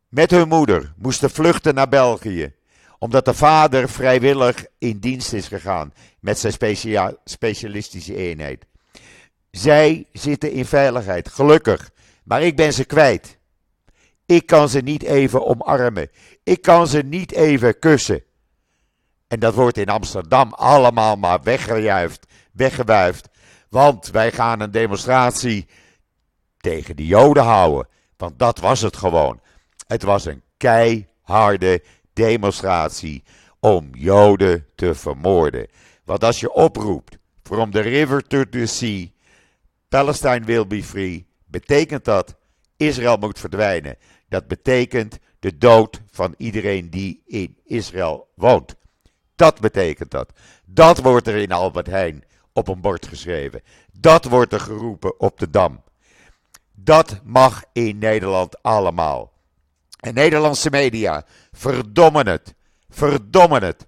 met 0.07 0.31
hun 0.31 0.47
moeder, 0.47 0.93
moesten 0.97 1.29
vluchten 1.29 1.75
naar 1.75 1.89
België. 1.89 2.53
Omdat 2.99 3.25
de 3.25 3.33
vader 3.33 3.89
vrijwillig 3.89 4.65
in 4.77 4.99
dienst 4.99 5.33
is 5.33 5.47
gegaan 5.47 5.93
met 6.19 6.39
zijn 6.39 6.53
specialistische 7.23 8.15
eenheid. 8.15 8.65
Zij 9.51 10.07
zitten 10.13 10.51
in 10.51 10.65
veiligheid, 10.65 11.29
gelukkig. 11.29 11.89
Maar 12.23 12.41
ik 12.41 12.55
ben 12.55 12.73
ze 12.73 12.85
kwijt. 12.85 13.37
Ik 14.25 14.45
kan 14.45 14.69
ze 14.69 14.79
niet 14.79 15.03
even 15.03 15.45
omarmen. 15.45 16.09
Ik 16.43 16.61
kan 16.61 16.87
ze 16.87 17.01
niet 17.01 17.31
even 17.31 17.79
kussen. 17.79 18.23
En 19.27 19.39
dat 19.39 19.53
wordt 19.53 19.77
in 19.77 19.89
Amsterdam 19.89 20.53
allemaal 20.53 21.15
maar 21.15 21.43
weggejuift, 21.43 22.25
weggewuifd. 22.51 23.29
Want 23.69 24.09
wij 24.09 24.31
gaan 24.31 24.59
een 24.59 24.71
demonstratie 24.71 25.67
tegen 26.57 26.95
de 26.95 27.05
Joden 27.05 27.43
houden. 27.43 27.87
Want 28.17 28.39
dat 28.39 28.59
was 28.59 28.81
het 28.81 28.97
gewoon. 28.97 29.39
Het 29.87 30.03
was 30.03 30.25
een 30.25 30.43
keiharde 30.57 31.83
demonstratie 32.27 33.23
om 33.59 33.89
Joden 33.93 34.65
te 34.75 34.95
vermoorden. 34.95 35.67
Want 36.03 36.23
als 36.23 36.39
je 36.39 36.53
oproept, 36.53 37.17
from 37.43 37.71
the 37.71 37.79
river 37.79 38.27
to 38.27 38.43
the 38.49 38.65
sea, 38.65 39.07
Palestine 39.89 40.45
will 40.45 40.67
be 40.67 40.83
free, 40.83 41.27
betekent 41.45 42.05
dat 42.05 42.35
Israël 42.77 43.17
moet 43.17 43.39
verdwijnen. 43.39 43.97
Dat 44.29 44.47
betekent 44.47 45.19
de 45.39 45.57
dood 45.57 46.01
van 46.11 46.33
iedereen 46.37 46.89
die 46.89 47.21
in 47.25 47.57
Israël 47.65 48.27
woont. 48.35 48.75
Dat 49.35 49.59
betekent 49.59 50.11
dat. 50.11 50.33
Dat 50.65 50.99
wordt 50.99 51.27
er 51.27 51.35
in 51.35 51.51
Albert 51.51 51.87
Heijn 51.87 52.23
op 52.53 52.67
een 52.67 52.81
bord 52.81 53.07
geschreven. 53.07 53.61
Dat 53.91 54.25
wordt 54.25 54.53
er 54.53 54.59
geroepen 54.59 55.19
op 55.19 55.39
de 55.39 55.49
Dam. 55.49 55.83
Dat 56.73 57.21
mag 57.23 57.63
in 57.73 57.97
Nederland 57.97 58.63
allemaal. 58.63 59.38
En 59.99 60.13
Nederlandse 60.13 60.69
media 60.69 61.25
verdommen 61.51 62.27
het. 62.27 62.53
Verdommen 62.89 63.63
het. 63.63 63.87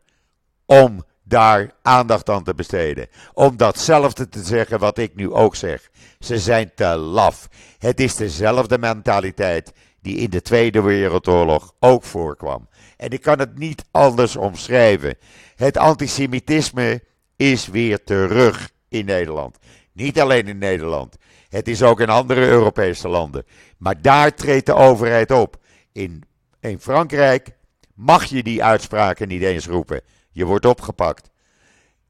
Om 0.66 1.04
daar 1.24 1.72
aandacht 1.82 2.30
aan 2.30 2.44
te 2.44 2.56
besteden. 2.56 3.08
Om 3.34 3.58
datzelfde 3.58 4.30
te 4.30 4.44
zeggen 4.44 4.80
wat 4.80 4.98
ik 4.98 5.16
nu 5.16 5.32
ook 5.32 5.56
zeg. 5.56 5.90
Ze 6.20 6.40
zijn 6.40 6.72
te 6.76 6.96
laf. 6.96 7.48
Het 7.78 8.00
is 8.00 8.16
dezelfde 8.16 8.78
mentaliteit 8.78 9.74
die 10.02 10.18
in 10.18 10.30
de 10.30 10.42
Tweede 10.42 10.82
Wereldoorlog 10.82 11.74
ook 11.80 12.04
voorkwam. 12.04 12.70
En 12.98 13.10
ik 13.10 13.22
kan 13.22 13.40
het 13.40 13.58
niet 13.58 13.84
anders 13.92 14.36
omschrijven. 14.36 15.18
Het 15.56 15.78
antisemitisme 15.78 17.04
is 17.36 17.68
weer 17.68 18.04
terug 18.04 18.72
in 18.90 19.06
Nederland. 19.06 19.58
Niet 19.94 20.20
alleen 20.20 20.48
in 20.48 20.58
Nederland. 20.58 21.18
Het 21.50 21.68
is 21.68 21.84
ook 21.84 22.00
in 22.00 22.10
andere 22.10 22.42
Europese 22.48 23.08
landen. 23.08 23.46
Maar 23.78 24.02
daar 24.02 24.34
treedt 24.34 24.66
de 24.66 24.74
overheid 24.74 25.32
op. 25.32 25.60
In, 25.92 26.24
in 26.60 26.80
Frankrijk 26.80 27.56
mag 27.94 28.26
je 28.26 28.44
die 28.44 28.64
uitspraken 28.64 29.28
niet 29.28 29.42
eens 29.42 29.66
roepen. 29.66 30.02
Je 30.32 30.46
wordt 30.46 30.66
opgepakt. 30.66 31.30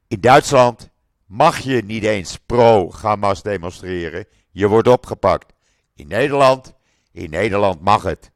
In 0.08 0.20
Duitsland 0.20 0.90
mag 1.26 1.60
je 1.60 1.84
niet 1.84 2.04
eens 2.04 2.38
pro-Hamas 2.46 3.44
demonstreren. 3.44 4.26
Je 4.52 4.68
wordt 4.68 4.88
opgepakt. 4.88 5.54
In 5.96 6.08
Nederland, 6.08 6.74
in 7.12 7.30
Nederland 7.30 7.82
mag 7.82 8.04
het. 8.04 8.32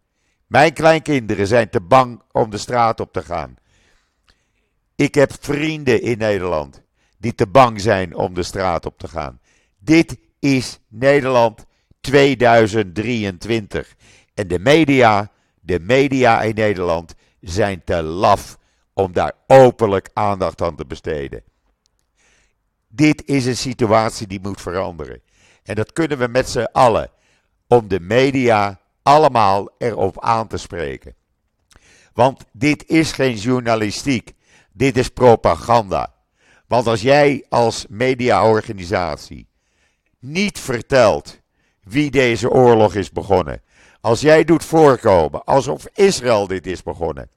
Mijn 0.48 0.74
kleinkinderen 0.74 1.48
zijn 1.48 1.70
te 1.70 1.82
bang 1.82 2.22
om 2.32 2.50
de 2.50 2.58
straat 2.58 3.00
op 3.00 3.14
te 3.14 3.24
gaan. 3.24 3.56
Ik 4.96 5.16
heb 5.16 5.32
vrienden 5.40 6.02
in 6.02 6.18
Nederland 6.18 6.82
die 7.18 7.36
te 7.36 7.48
bang 7.48 7.82
zijn 7.82 8.16
om 8.16 8.34
de 8.34 8.44
straat 8.44 8.86
op 8.86 8.98
te 8.98 9.08
gaan. 9.08 9.40
Dit 9.80 10.18
is 10.40 10.80
Nederland 10.88 11.66
2023. 12.02 13.96
En 14.34 14.48
de 14.48 14.60
media, 14.60 15.32
de 15.66 15.80
media 15.80 16.42
in 16.42 16.56
Nederland 16.56 17.16
zijn 17.42 17.84
te 17.84 18.04
laf 18.04 18.58
om 18.94 19.14
daar 19.14 19.34
openlijk 19.48 20.10
aandacht 20.14 20.62
aan 20.62 20.76
te 20.76 20.86
besteden. 20.86 21.44
Dit 22.88 23.26
is 23.26 23.46
een 23.46 23.58
situatie 23.58 24.28
die 24.28 24.40
moet 24.42 24.62
veranderen. 24.62 25.22
En 25.64 25.76
dat 25.76 25.94
kunnen 25.94 26.18
we 26.18 26.28
met 26.28 26.50
z'n 26.50 26.68
allen. 26.72 27.10
Om 27.68 27.88
de 27.88 28.00
media 28.00 28.80
allemaal 29.04 29.70
erop 29.78 30.22
aan 30.22 30.48
te 30.48 30.58
spreken. 30.58 31.16
Want 32.14 32.46
dit 32.52 32.88
is 32.88 33.12
geen 33.12 33.36
journalistiek. 33.36 34.34
Dit 34.74 34.98
is 34.98 35.10
propaganda. 35.10 36.14
Want 36.68 36.88
als 36.88 37.02
jij 37.02 37.46
als 37.50 37.86
mediaorganisatie 37.90 39.48
niet 40.20 40.60
vertelt 40.60 41.40
wie 41.84 42.12
deze 42.12 42.50
oorlog 42.50 42.96
is 42.96 43.12
begonnen. 43.12 43.62
Als 44.06 44.22
jij 44.22 44.44
doet 44.44 44.66
voorkomen 44.66 45.44
alsof 45.44 45.88
Israël 45.94 46.48
dit 46.48 46.68
is 46.68 46.84
begonnen. 46.84 47.30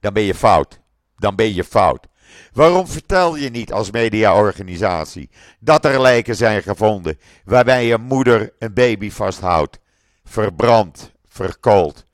Dan 0.00 0.12
ben 0.12 0.22
je 0.22 0.34
fout. 0.34 0.80
Dan 1.16 1.34
ben 1.36 1.54
je 1.54 1.64
fout. 1.64 2.06
Waarom 2.52 2.86
vertel 2.86 3.36
je 3.36 3.50
niet 3.50 3.72
als 3.72 3.90
mediaorganisatie 3.90 5.30
dat 5.60 5.84
er 5.84 6.00
lijken 6.00 6.36
zijn 6.36 6.62
gevonden 6.62 7.18
waarbij 7.44 7.92
een 7.92 8.00
moeder 8.00 8.52
een 8.58 8.74
baby 8.74 9.10
vasthoudt, 9.10 9.78
verbrand, 10.24 11.12
verkoold? 11.28 12.06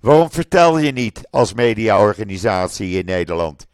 Waarom 0.00 0.30
vertel 0.30 0.78
je 0.78 0.92
niet 0.92 1.22
als 1.30 1.54
mediaorganisatie 1.54 2.98
in 2.98 3.04
Nederland 3.04 3.66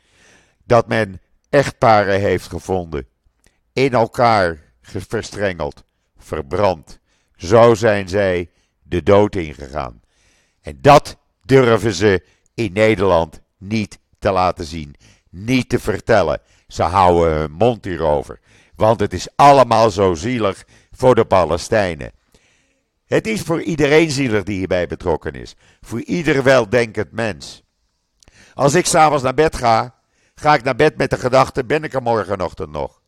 dat 0.64 0.88
men 0.88 1.20
echtparen 1.51 2.20
heeft 2.20 2.49
gevonden, 2.49 3.07
in 3.73 3.92
elkaar 3.92 4.59
verstrengeld, 4.83 5.85
verbrand? 6.18 6.99
Zo 7.37 7.75
zijn 7.75 8.09
zij 8.09 8.49
de 8.94 9.02
dood 9.02 9.35
ingegaan. 9.35 10.00
En 10.61 10.78
dat 10.80 11.16
durven 11.42 11.92
ze 11.92 12.24
in 12.54 12.72
Nederland 12.72 13.40
niet 13.59 13.98
te 14.18 14.30
laten 14.30 14.64
zien 14.64 14.96
niet 15.35 15.68
te 15.68 15.78
vertellen. 15.78 16.40
Ze 16.68 16.83
houden 16.83 17.35
hun 17.35 17.52
mond 17.52 17.85
hierover. 17.85 18.40
Want 18.76 19.00
het 19.00 19.12
is 19.12 19.28
allemaal 19.37 19.90
zo 19.90 20.14
zielig 20.14 20.64
voor 20.90 21.14
de 21.14 21.24
Palestijnen. 21.24 22.12
Het 23.07 23.26
is 23.26 23.40
voor 23.40 23.62
iedereen 23.62 24.11
zielig 24.11 24.42
die 24.42 24.57
hierbij 24.57 24.87
betrokken 24.87 25.33
is. 25.33 25.54
Voor 25.80 26.00
ieder 26.02 26.42
weldenkend 26.42 27.12
mens. 27.12 27.62
Als 28.54 28.74
ik 28.74 28.87
s'avonds 28.87 29.22
naar 29.22 29.35
bed 29.35 29.57
ga, 29.57 29.94
ga 30.35 30.54
ik 30.54 30.62
naar 30.62 30.76
bed 30.76 30.96
met 30.96 31.11
de 31.11 31.18
gedachte: 31.18 31.64
ben 31.64 31.85
ik 31.85 31.94
er 31.94 32.02
morgenochtend 32.02 32.70
nog? 32.70 33.02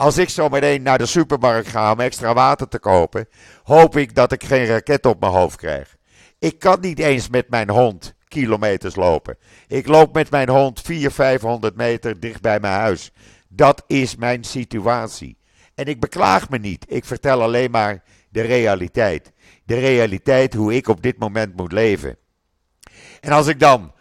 Als 0.00 0.18
ik 0.18 0.28
zo 0.28 0.48
meteen 0.48 0.82
naar 0.82 0.98
de 0.98 1.06
supermarkt 1.06 1.68
ga 1.68 1.92
om 1.92 2.00
extra 2.00 2.34
water 2.34 2.68
te 2.68 2.78
kopen, 2.78 3.28
hoop 3.62 3.96
ik 3.96 4.14
dat 4.14 4.32
ik 4.32 4.44
geen 4.44 4.66
raket 4.66 5.06
op 5.06 5.20
mijn 5.20 5.32
hoofd 5.32 5.56
krijg. 5.56 5.96
Ik 6.38 6.58
kan 6.58 6.80
niet 6.80 6.98
eens 6.98 7.28
met 7.28 7.50
mijn 7.50 7.70
hond 7.70 8.14
kilometers 8.28 8.96
lopen. 8.96 9.36
Ik 9.66 9.86
loop 9.86 10.14
met 10.14 10.30
mijn 10.30 10.48
hond 10.48 10.80
400, 10.80 11.14
500 11.14 11.76
meter 11.76 12.20
dicht 12.20 12.40
bij 12.40 12.60
mijn 12.60 12.72
huis. 12.72 13.12
Dat 13.48 13.84
is 13.86 14.16
mijn 14.16 14.44
situatie. 14.44 15.36
En 15.74 15.84
ik 15.84 16.00
beklaag 16.00 16.48
me 16.48 16.58
niet. 16.58 16.84
Ik 16.88 17.04
vertel 17.04 17.42
alleen 17.42 17.70
maar 17.70 18.02
de 18.28 18.42
realiteit. 18.42 19.32
De 19.64 19.78
realiteit 19.78 20.54
hoe 20.54 20.74
ik 20.74 20.88
op 20.88 21.02
dit 21.02 21.18
moment 21.18 21.56
moet 21.56 21.72
leven. 21.72 22.16
En 23.20 23.32
als 23.32 23.46
ik 23.46 23.60
dan 23.60 23.92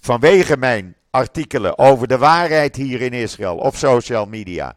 vanwege 0.00 0.56
mijn 0.56 0.96
artikelen 1.10 1.78
over 1.78 2.08
de 2.08 2.18
waarheid 2.18 2.76
hier 2.76 3.00
in 3.00 3.12
Israël 3.12 3.56
op 3.56 3.76
social 3.76 4.26
media 4.26 4.76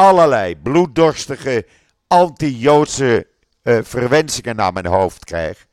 allerlei 0.00 0.56
bloeddorstige 0.56 1.66
anti-Joodse 2.06 3.26
uh, 3.62 3.78
verwensingen 3.82 4.56
naar 4.56 4.72
mijn 4.72 4.86
hoofd 4.86 5.24
krijg, 5.24 5.66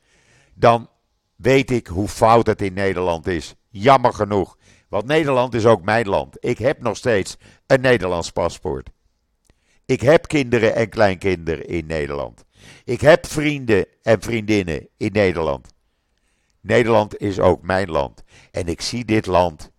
dan 0.54 0.90
weet 1.36 1.72
ik 1.72 1.88
hoe 1.88 2.08
fout 2.08 2.48
het 2.48 2.62
in 2.62 2.74
Nederland 2.74 3.28
is. 3.28 3.56
Jammer 3.70 4.14
genoeg. 4.14 4.58
Want 4.90 5.06
Nederland 5.06 5.54
is 5.54 5.66
ook 5.66 5.82
mijn 5.82 6.08
land. 6.08 6.38
Ik 6.40 6.58
heb 6.58 6.82
nog 6.82 6.98
steeds 6.98 7.38
een 7.68 7.82
Nederlands 7.82 8.32
paspoort. 8.32 8.90
Ik 9.86 10.02
heb 10.02 10.28
kinderen 10.28 10.76
en 10.76 10.90
kleinkinderen 10.90 11.68
in 11.68 11.86
Nederland. 11.86 12.46
Ik 12.84 13.02
heb 13.02 13.26
vrienden 13.26 13.86
en 14.02 14.22
vriendinnen 14.22 14.88
in 14.98 15.12
Nederland. 15.12 15.68
Nederland 16.62 17.18
is 17.18 17.40
ook 17.40 17.62
mijn 17.62 17.90
land. 17.90 18.24
En 18.52 18.68
ik 18.68 18.82
zie 18.82 19.06
dit 19.06 19.26
land 19.26 19.72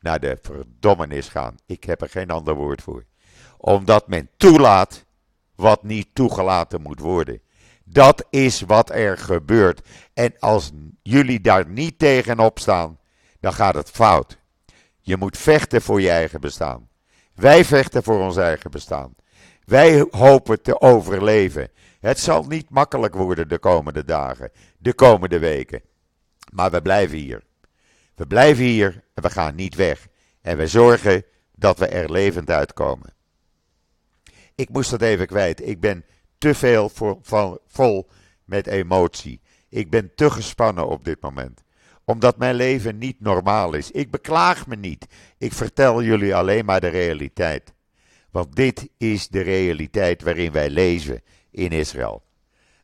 naar 0.00 0.20
de 0.20 0.38
verdommenis 0.42 1.28
gaan. 1.28 1.56
Ik 1.66 1.84
heb 1.84 2.02
er 2.02 2.08
geen 2.08 2.30
ander 2.30 2.54
woord 2.54 2.82
voor. 2.82 3.04
Omdat 3.66 4.08
men 4.08 4.28
toelaat 4.36 5.04
wat 5.54 5.82
niet 5.82 6.08
toegelaten 6.12 6.82
moet 6.82 7.00
worden. 7.00 7.40
Dat 7.84 8.26
is 8.30 8.60
wat 8.60 8.90
er 8.90 9.18
gebeurt. 9.18 9.88
En 10.14 10.34
als 10.38 10.72
jullie 11.02 11.40
daar 11.40 11.68
niet 11.68 11.98
tegenop 11.98 12.58
staan, 12.58 12.98
dan 13.40 13.52
gaat 13.52 13.74
het 13.74 13.90
fout. 13.90 14.38
Je 15.00 15.16
moet 15.16 15.38
vechten 15.38 15.82
voor 15.82 16.00
je 16.00 16.10
eigen 16.10 16.40
bestaan. 16.40 16.88
Wij 17.34 17.64
vechten 17.64 18.02
voor 18.02 18.20
ons 18.20 18.36
eigen 18.36 18.70
bestaan. 18.70 19.14
Wij 19.64 20.06
hopen 20.10 20.62
te 20.62 20.80
overleven. 20.80 21.70
Het 22.00 22.18
zal 22.18 22.44
niet 22.44 22.70
makkelijk 22.70 23.14
worden 23.14 23.48
de 23.48 23.58
komende 23.58 24.04
dagen, 24.04 24.50
de 24.78 24.94
komende 24.94 25.38
weken. 25.38 25.82
Maar 26.52 26.70
we 26.70 26.82
blijven 26.82 27.18
hier. 27.18 27.42
We 28.14 28.26
blijven 28.26 28.64
hier 28.64 29.04
en 29.14 29.22
we 29.22 29.30
gaan 29.30 29.54
niet 29.54 29.74
weg. 29.74 30.06
En 30.40 30.56
we 30.56 30.66
zorgen 30.66 31.24
dat 31.54 31.78
we 31.78 31.86
er 31.86 32.10
levend 32.10 32.50
uitkomen. 32.50 33.13
Ik 34.54 34.68
moest 34.68 34.90
dat 34.90 35.02
even 35.02 35.26
kwijt. 35.26 35.66
Ik 35.66 35.80
ben 35.80 36.04
te 36.38 36.54
veel 36.54 36.88
voor, 36.88 37.18
van, 37.22 37.58
vol 37.66 38.08
met 38.44 38.66
emotie. 38.66 39.40
Ik 39.68 39.90
ben 39.90 40.14
te 40.14 40.30
gespannen 40.30 40.88
op 40.88 41.04
dit 41.04 41.20
moment. 41.20 41.62
Omdat 42.04 42.36
mijn 42.36 42.54
leven 42.54 42.98
niet 42.98 43.20
normaal 43.20 43.72
is. 43.72 43.90
Ik 43.90 44.10
beklaag 44.10 44.66
me 44.66 44.76
niet. 44.76 45.06
Ik 45.38 45.52
vertel 45.52 46.02
jullie 46.02 46.34
alleen 46.34 46.64
maar 46.64 46.80
de 46.80 46.88
realiteit. 46.88 47.72
Want 48.30 48.56
dit 48.56 48.88
is 48.98 49.28
de 49.28 49.40
realiteit 49.40 50.22
waarin 50.22 50.52
wij 50.52 50.70
leven 50.70 51.22
in 51.50 51.70
Israël. 51.70 52.22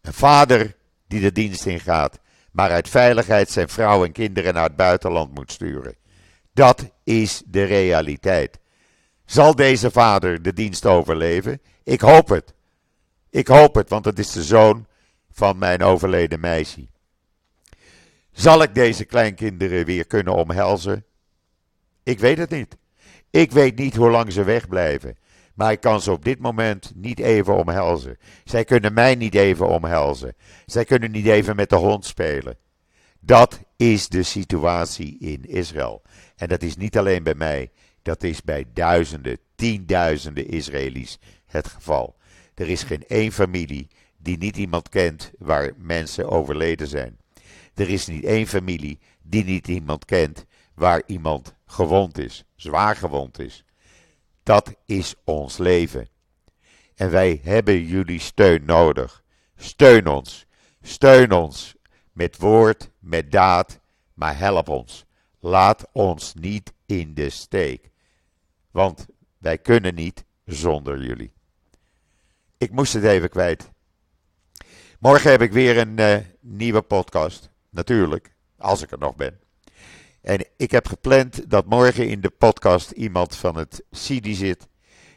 Een 0.01 0.13
vader 0.13 0.77
die 1.07 1.21
de 1.21 1.33
dienst 1.33 1.67
ingaat, 1.67 2.21
maar 2.53 2.71
uit 2.71 2.89
veiligheid 2.89 3.51
zijn 3.51 3.69
vrouw 3.69 4.05
en 4.05 4.13
kinderen 4.13 4.55
naar 4.55 4.65
het 4.65 4.77
buitenland 4.77 5.35
moet 5.35 5.53
sturen. 5.53 5.97
Dat 6.53 6.91
is 7.05 7.43
de 7.47 7.63
realiteit. 7.65 8.59
Zal 9.31 9.55
deze 9.55 9.91
vader 9.91 10.43
de 10.43 10.53
dienst 10.53 10.87
overleven? 10.87 11.61
Ik 11.83 12.01
hoop 12.01 12.29
het. 12.29 12.55
Ik 13.29 13.47
hoop 13.47 13.75
het, 13.75 13.89
want 13.89 14.05
het 14.05 14.19
is 14.19 14.33
de 14.33 14.43
zoon 14.43 14.87
van 15.31 15.59
mijn 15.59 15.83
overleden 15.83 16.41
meisje. 16.41 16.89
Zal 18.33 18.63
ik 18.63 18.75
deze 18.75 19.05
kleinkinderen 19.05 19.85
weer 19.85 20.07
kunnen 20.07 20.35
omhelzen? 20.35 21.05
Ik 22.03 22.19
weet 22.19 22.39
het 22.39 22.51
niet. 22.51 22.77
Ik 23.31 23.53
weet 23.53 23.77
niet 23.77 23.97
hoe 23.97 24.11
lang 24.11 24.33
ze 24.33 24.45
wegblijven. 24.45 25.17
Maar 25.55 25.73
ik 25.73 25.81
kan 25.81 26.01
ze 26.01 26.13
op 26.13 26.25
dit 26.25 26.39
moment 26.39 26.93
niet 26.95 27.19
even 27.19 27.57
omhelzen. 27.57 28.19
Zij 28.45 28.65
kunnen 28.65 28.93
mij 28.93 29.15
niet 29.15 29.35
even 29.35 29.69
omhelzen. 29.69 30.35
Zij 30.67 30.85
kunnen 30.85 31.11
niet 31.11 31.27
even 31.27 31.57
met 31.57 31.69
de 31.69 31.77
hond 31.77 32.05
spelen. 32.05 32.57
Dat 33.21 33.61
is 33.77 34.09
de 34.09 34.23
situatie 34.23 35.19
in 35.19 35.45
Israël. 35.45 36.03
En 36.37 36.49
dat 36.49 36.63
is 36.63 36.77
niet 36.77 36.99
alleen 36.99 37.23
bij 37.23 37.35
mij, 37.35 37.71
dat 38.03 38.23
is 38.23 38.43
bij 38.43 38.67
duizenden, 38.73 39.39
tienduizenden 39.55 40.49
Israëli's 40.49 41.19
het 41.47 41.67
geval. 41.69 42.17
Er 42.55 42.69
is 42.69 42.83
geen 42.83 43.05
één 43.07 43.33
familie 43.33 43.89
die 44.19 44.39
niet 44.39 44.57
iemand 44.57 44.89
kent 44.89 45.31
waar 45.39 45.73
mensen 45.77 46.29
overleden 46.31 46.89
zijn. 46.89 47.19
Er 47.75 47.89
is 47.89 48.07
niet 48.07 48.25
één 48.25 48.47
familie 48.47 48.99
die 49.23 49.45
niet 49.45 49.69
iemand 49.69 50.05
kent 50.05 50.45
waar 50.75 51.03
iemand 51.07 51.55
gewond 51.67 52.19
is, 52.19 52.45
zwaar 52.55 52.97
gewond 52.97 53.39
is. 53.39 53.65
Dat 54.43 54.75
is 54.87 55.15
ons 55.25 55.59
leven. 55.59 56.09
En 56.95 57.11
wij 57.11 57.41
hebben 57.43 57.85
jullie 57.85 58.21
steun 58.21 58.65
nodig. 58.65 59.23
Steun 59.57 60.07
ons. 60.07 60.47
Steun 60.83 61.33
ons 61.33 61.75
met 62.13 62.37
woord, 62.39 62.91
met 62.99 63.33
daad, 63.33 63.81
maar 64.15 64.39
help 64.39 64.69
ons. 64.69 65.05
Laat 65.39 65.87
ons 65.93 66.35
niet 66.35 66.73
in 66.87 67.15
de 67.15 67.31
steek. 67.31 67.90
Want 68.71 69.07
wij 69.39 69.59
kunnen 69.59 69.95
niet 69.95 70.25
zonder 70.45 71.03
jullie. 71.03 71.33
Ik 72.59 72.71
moest 72.71 72.93
het 72.93 73.05
even 73.05 73.29
kwijt. 73.29 73.71
Morgen 74.99 75.31
heb 75.31 75.43
ik 75.43 75.53
weer 75.53 75.79
een 75.79 75.99
uh, 76.01 76.17
nieuwe 76.41 76.83
podcast. 76.83 77.51
Natuurlijk, 77.71 78.35
als 78.59 78.83
ik 78.83 78.91
er 78.91 78.99
nog 78.99 79.17
ben. 79.17 79.41
En 80.21 80.47
ik 80.57 80.71
heb 80.71 80.87
gepland 80.87 81.51
dat 81.51 81.67
morgen 81.67 82.09
in 82.09 82.21
de 82.21 82.31
podcast 82.31 82.91
iemand 82.91 83.37
van 83.37 83.57
het 83.57 83.85
CIDI 83.91 84.35
zit. 84.35 84.69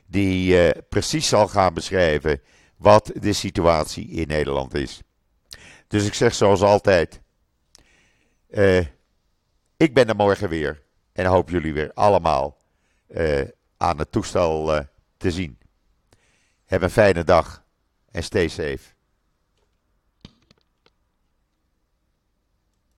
Die 0.06 0.66
uh, 0.66 0.70
precies 0.90 1.28
zal 1.28 1.48
gaan 1.48 1.74
beschrijven 1.74 2.42
wat 2.78 3.12
de 3.14 3.34
situatie 3.34 4.08
in 4.08 4.28
Nederland 4.28 4.74
is. 4.74 5.02
Dus 5.88 6.06
ik 6.06 6.14
zeg 6.14 6.34
zoals 6.34 6.62
altijd. 6.62 7.22
Uh, 8.50 8.86
ik 9.78 9.94
ben 9.94 10.08
er 10.08 10.16
morgen 10.16 10.50
weer. 10.50 10.82
En 11.14 11.26
hoop 11.26 11.50
jullie 11.50 11.74
weer 11.74 11.94
allemaal 11.94 12.58
aan 13.78 13.98
het 13.98 14.12
toestel 14.12 14.86
te 15.18 15.32
zien. 15.32 15.58
Heb 16.66 16.82
een 16.82 16.90
fijne 16.90 17.24
dag 17.24 17.66
en 18.12 18.24
stay 18.24 18.48
safe. 18.48 18.94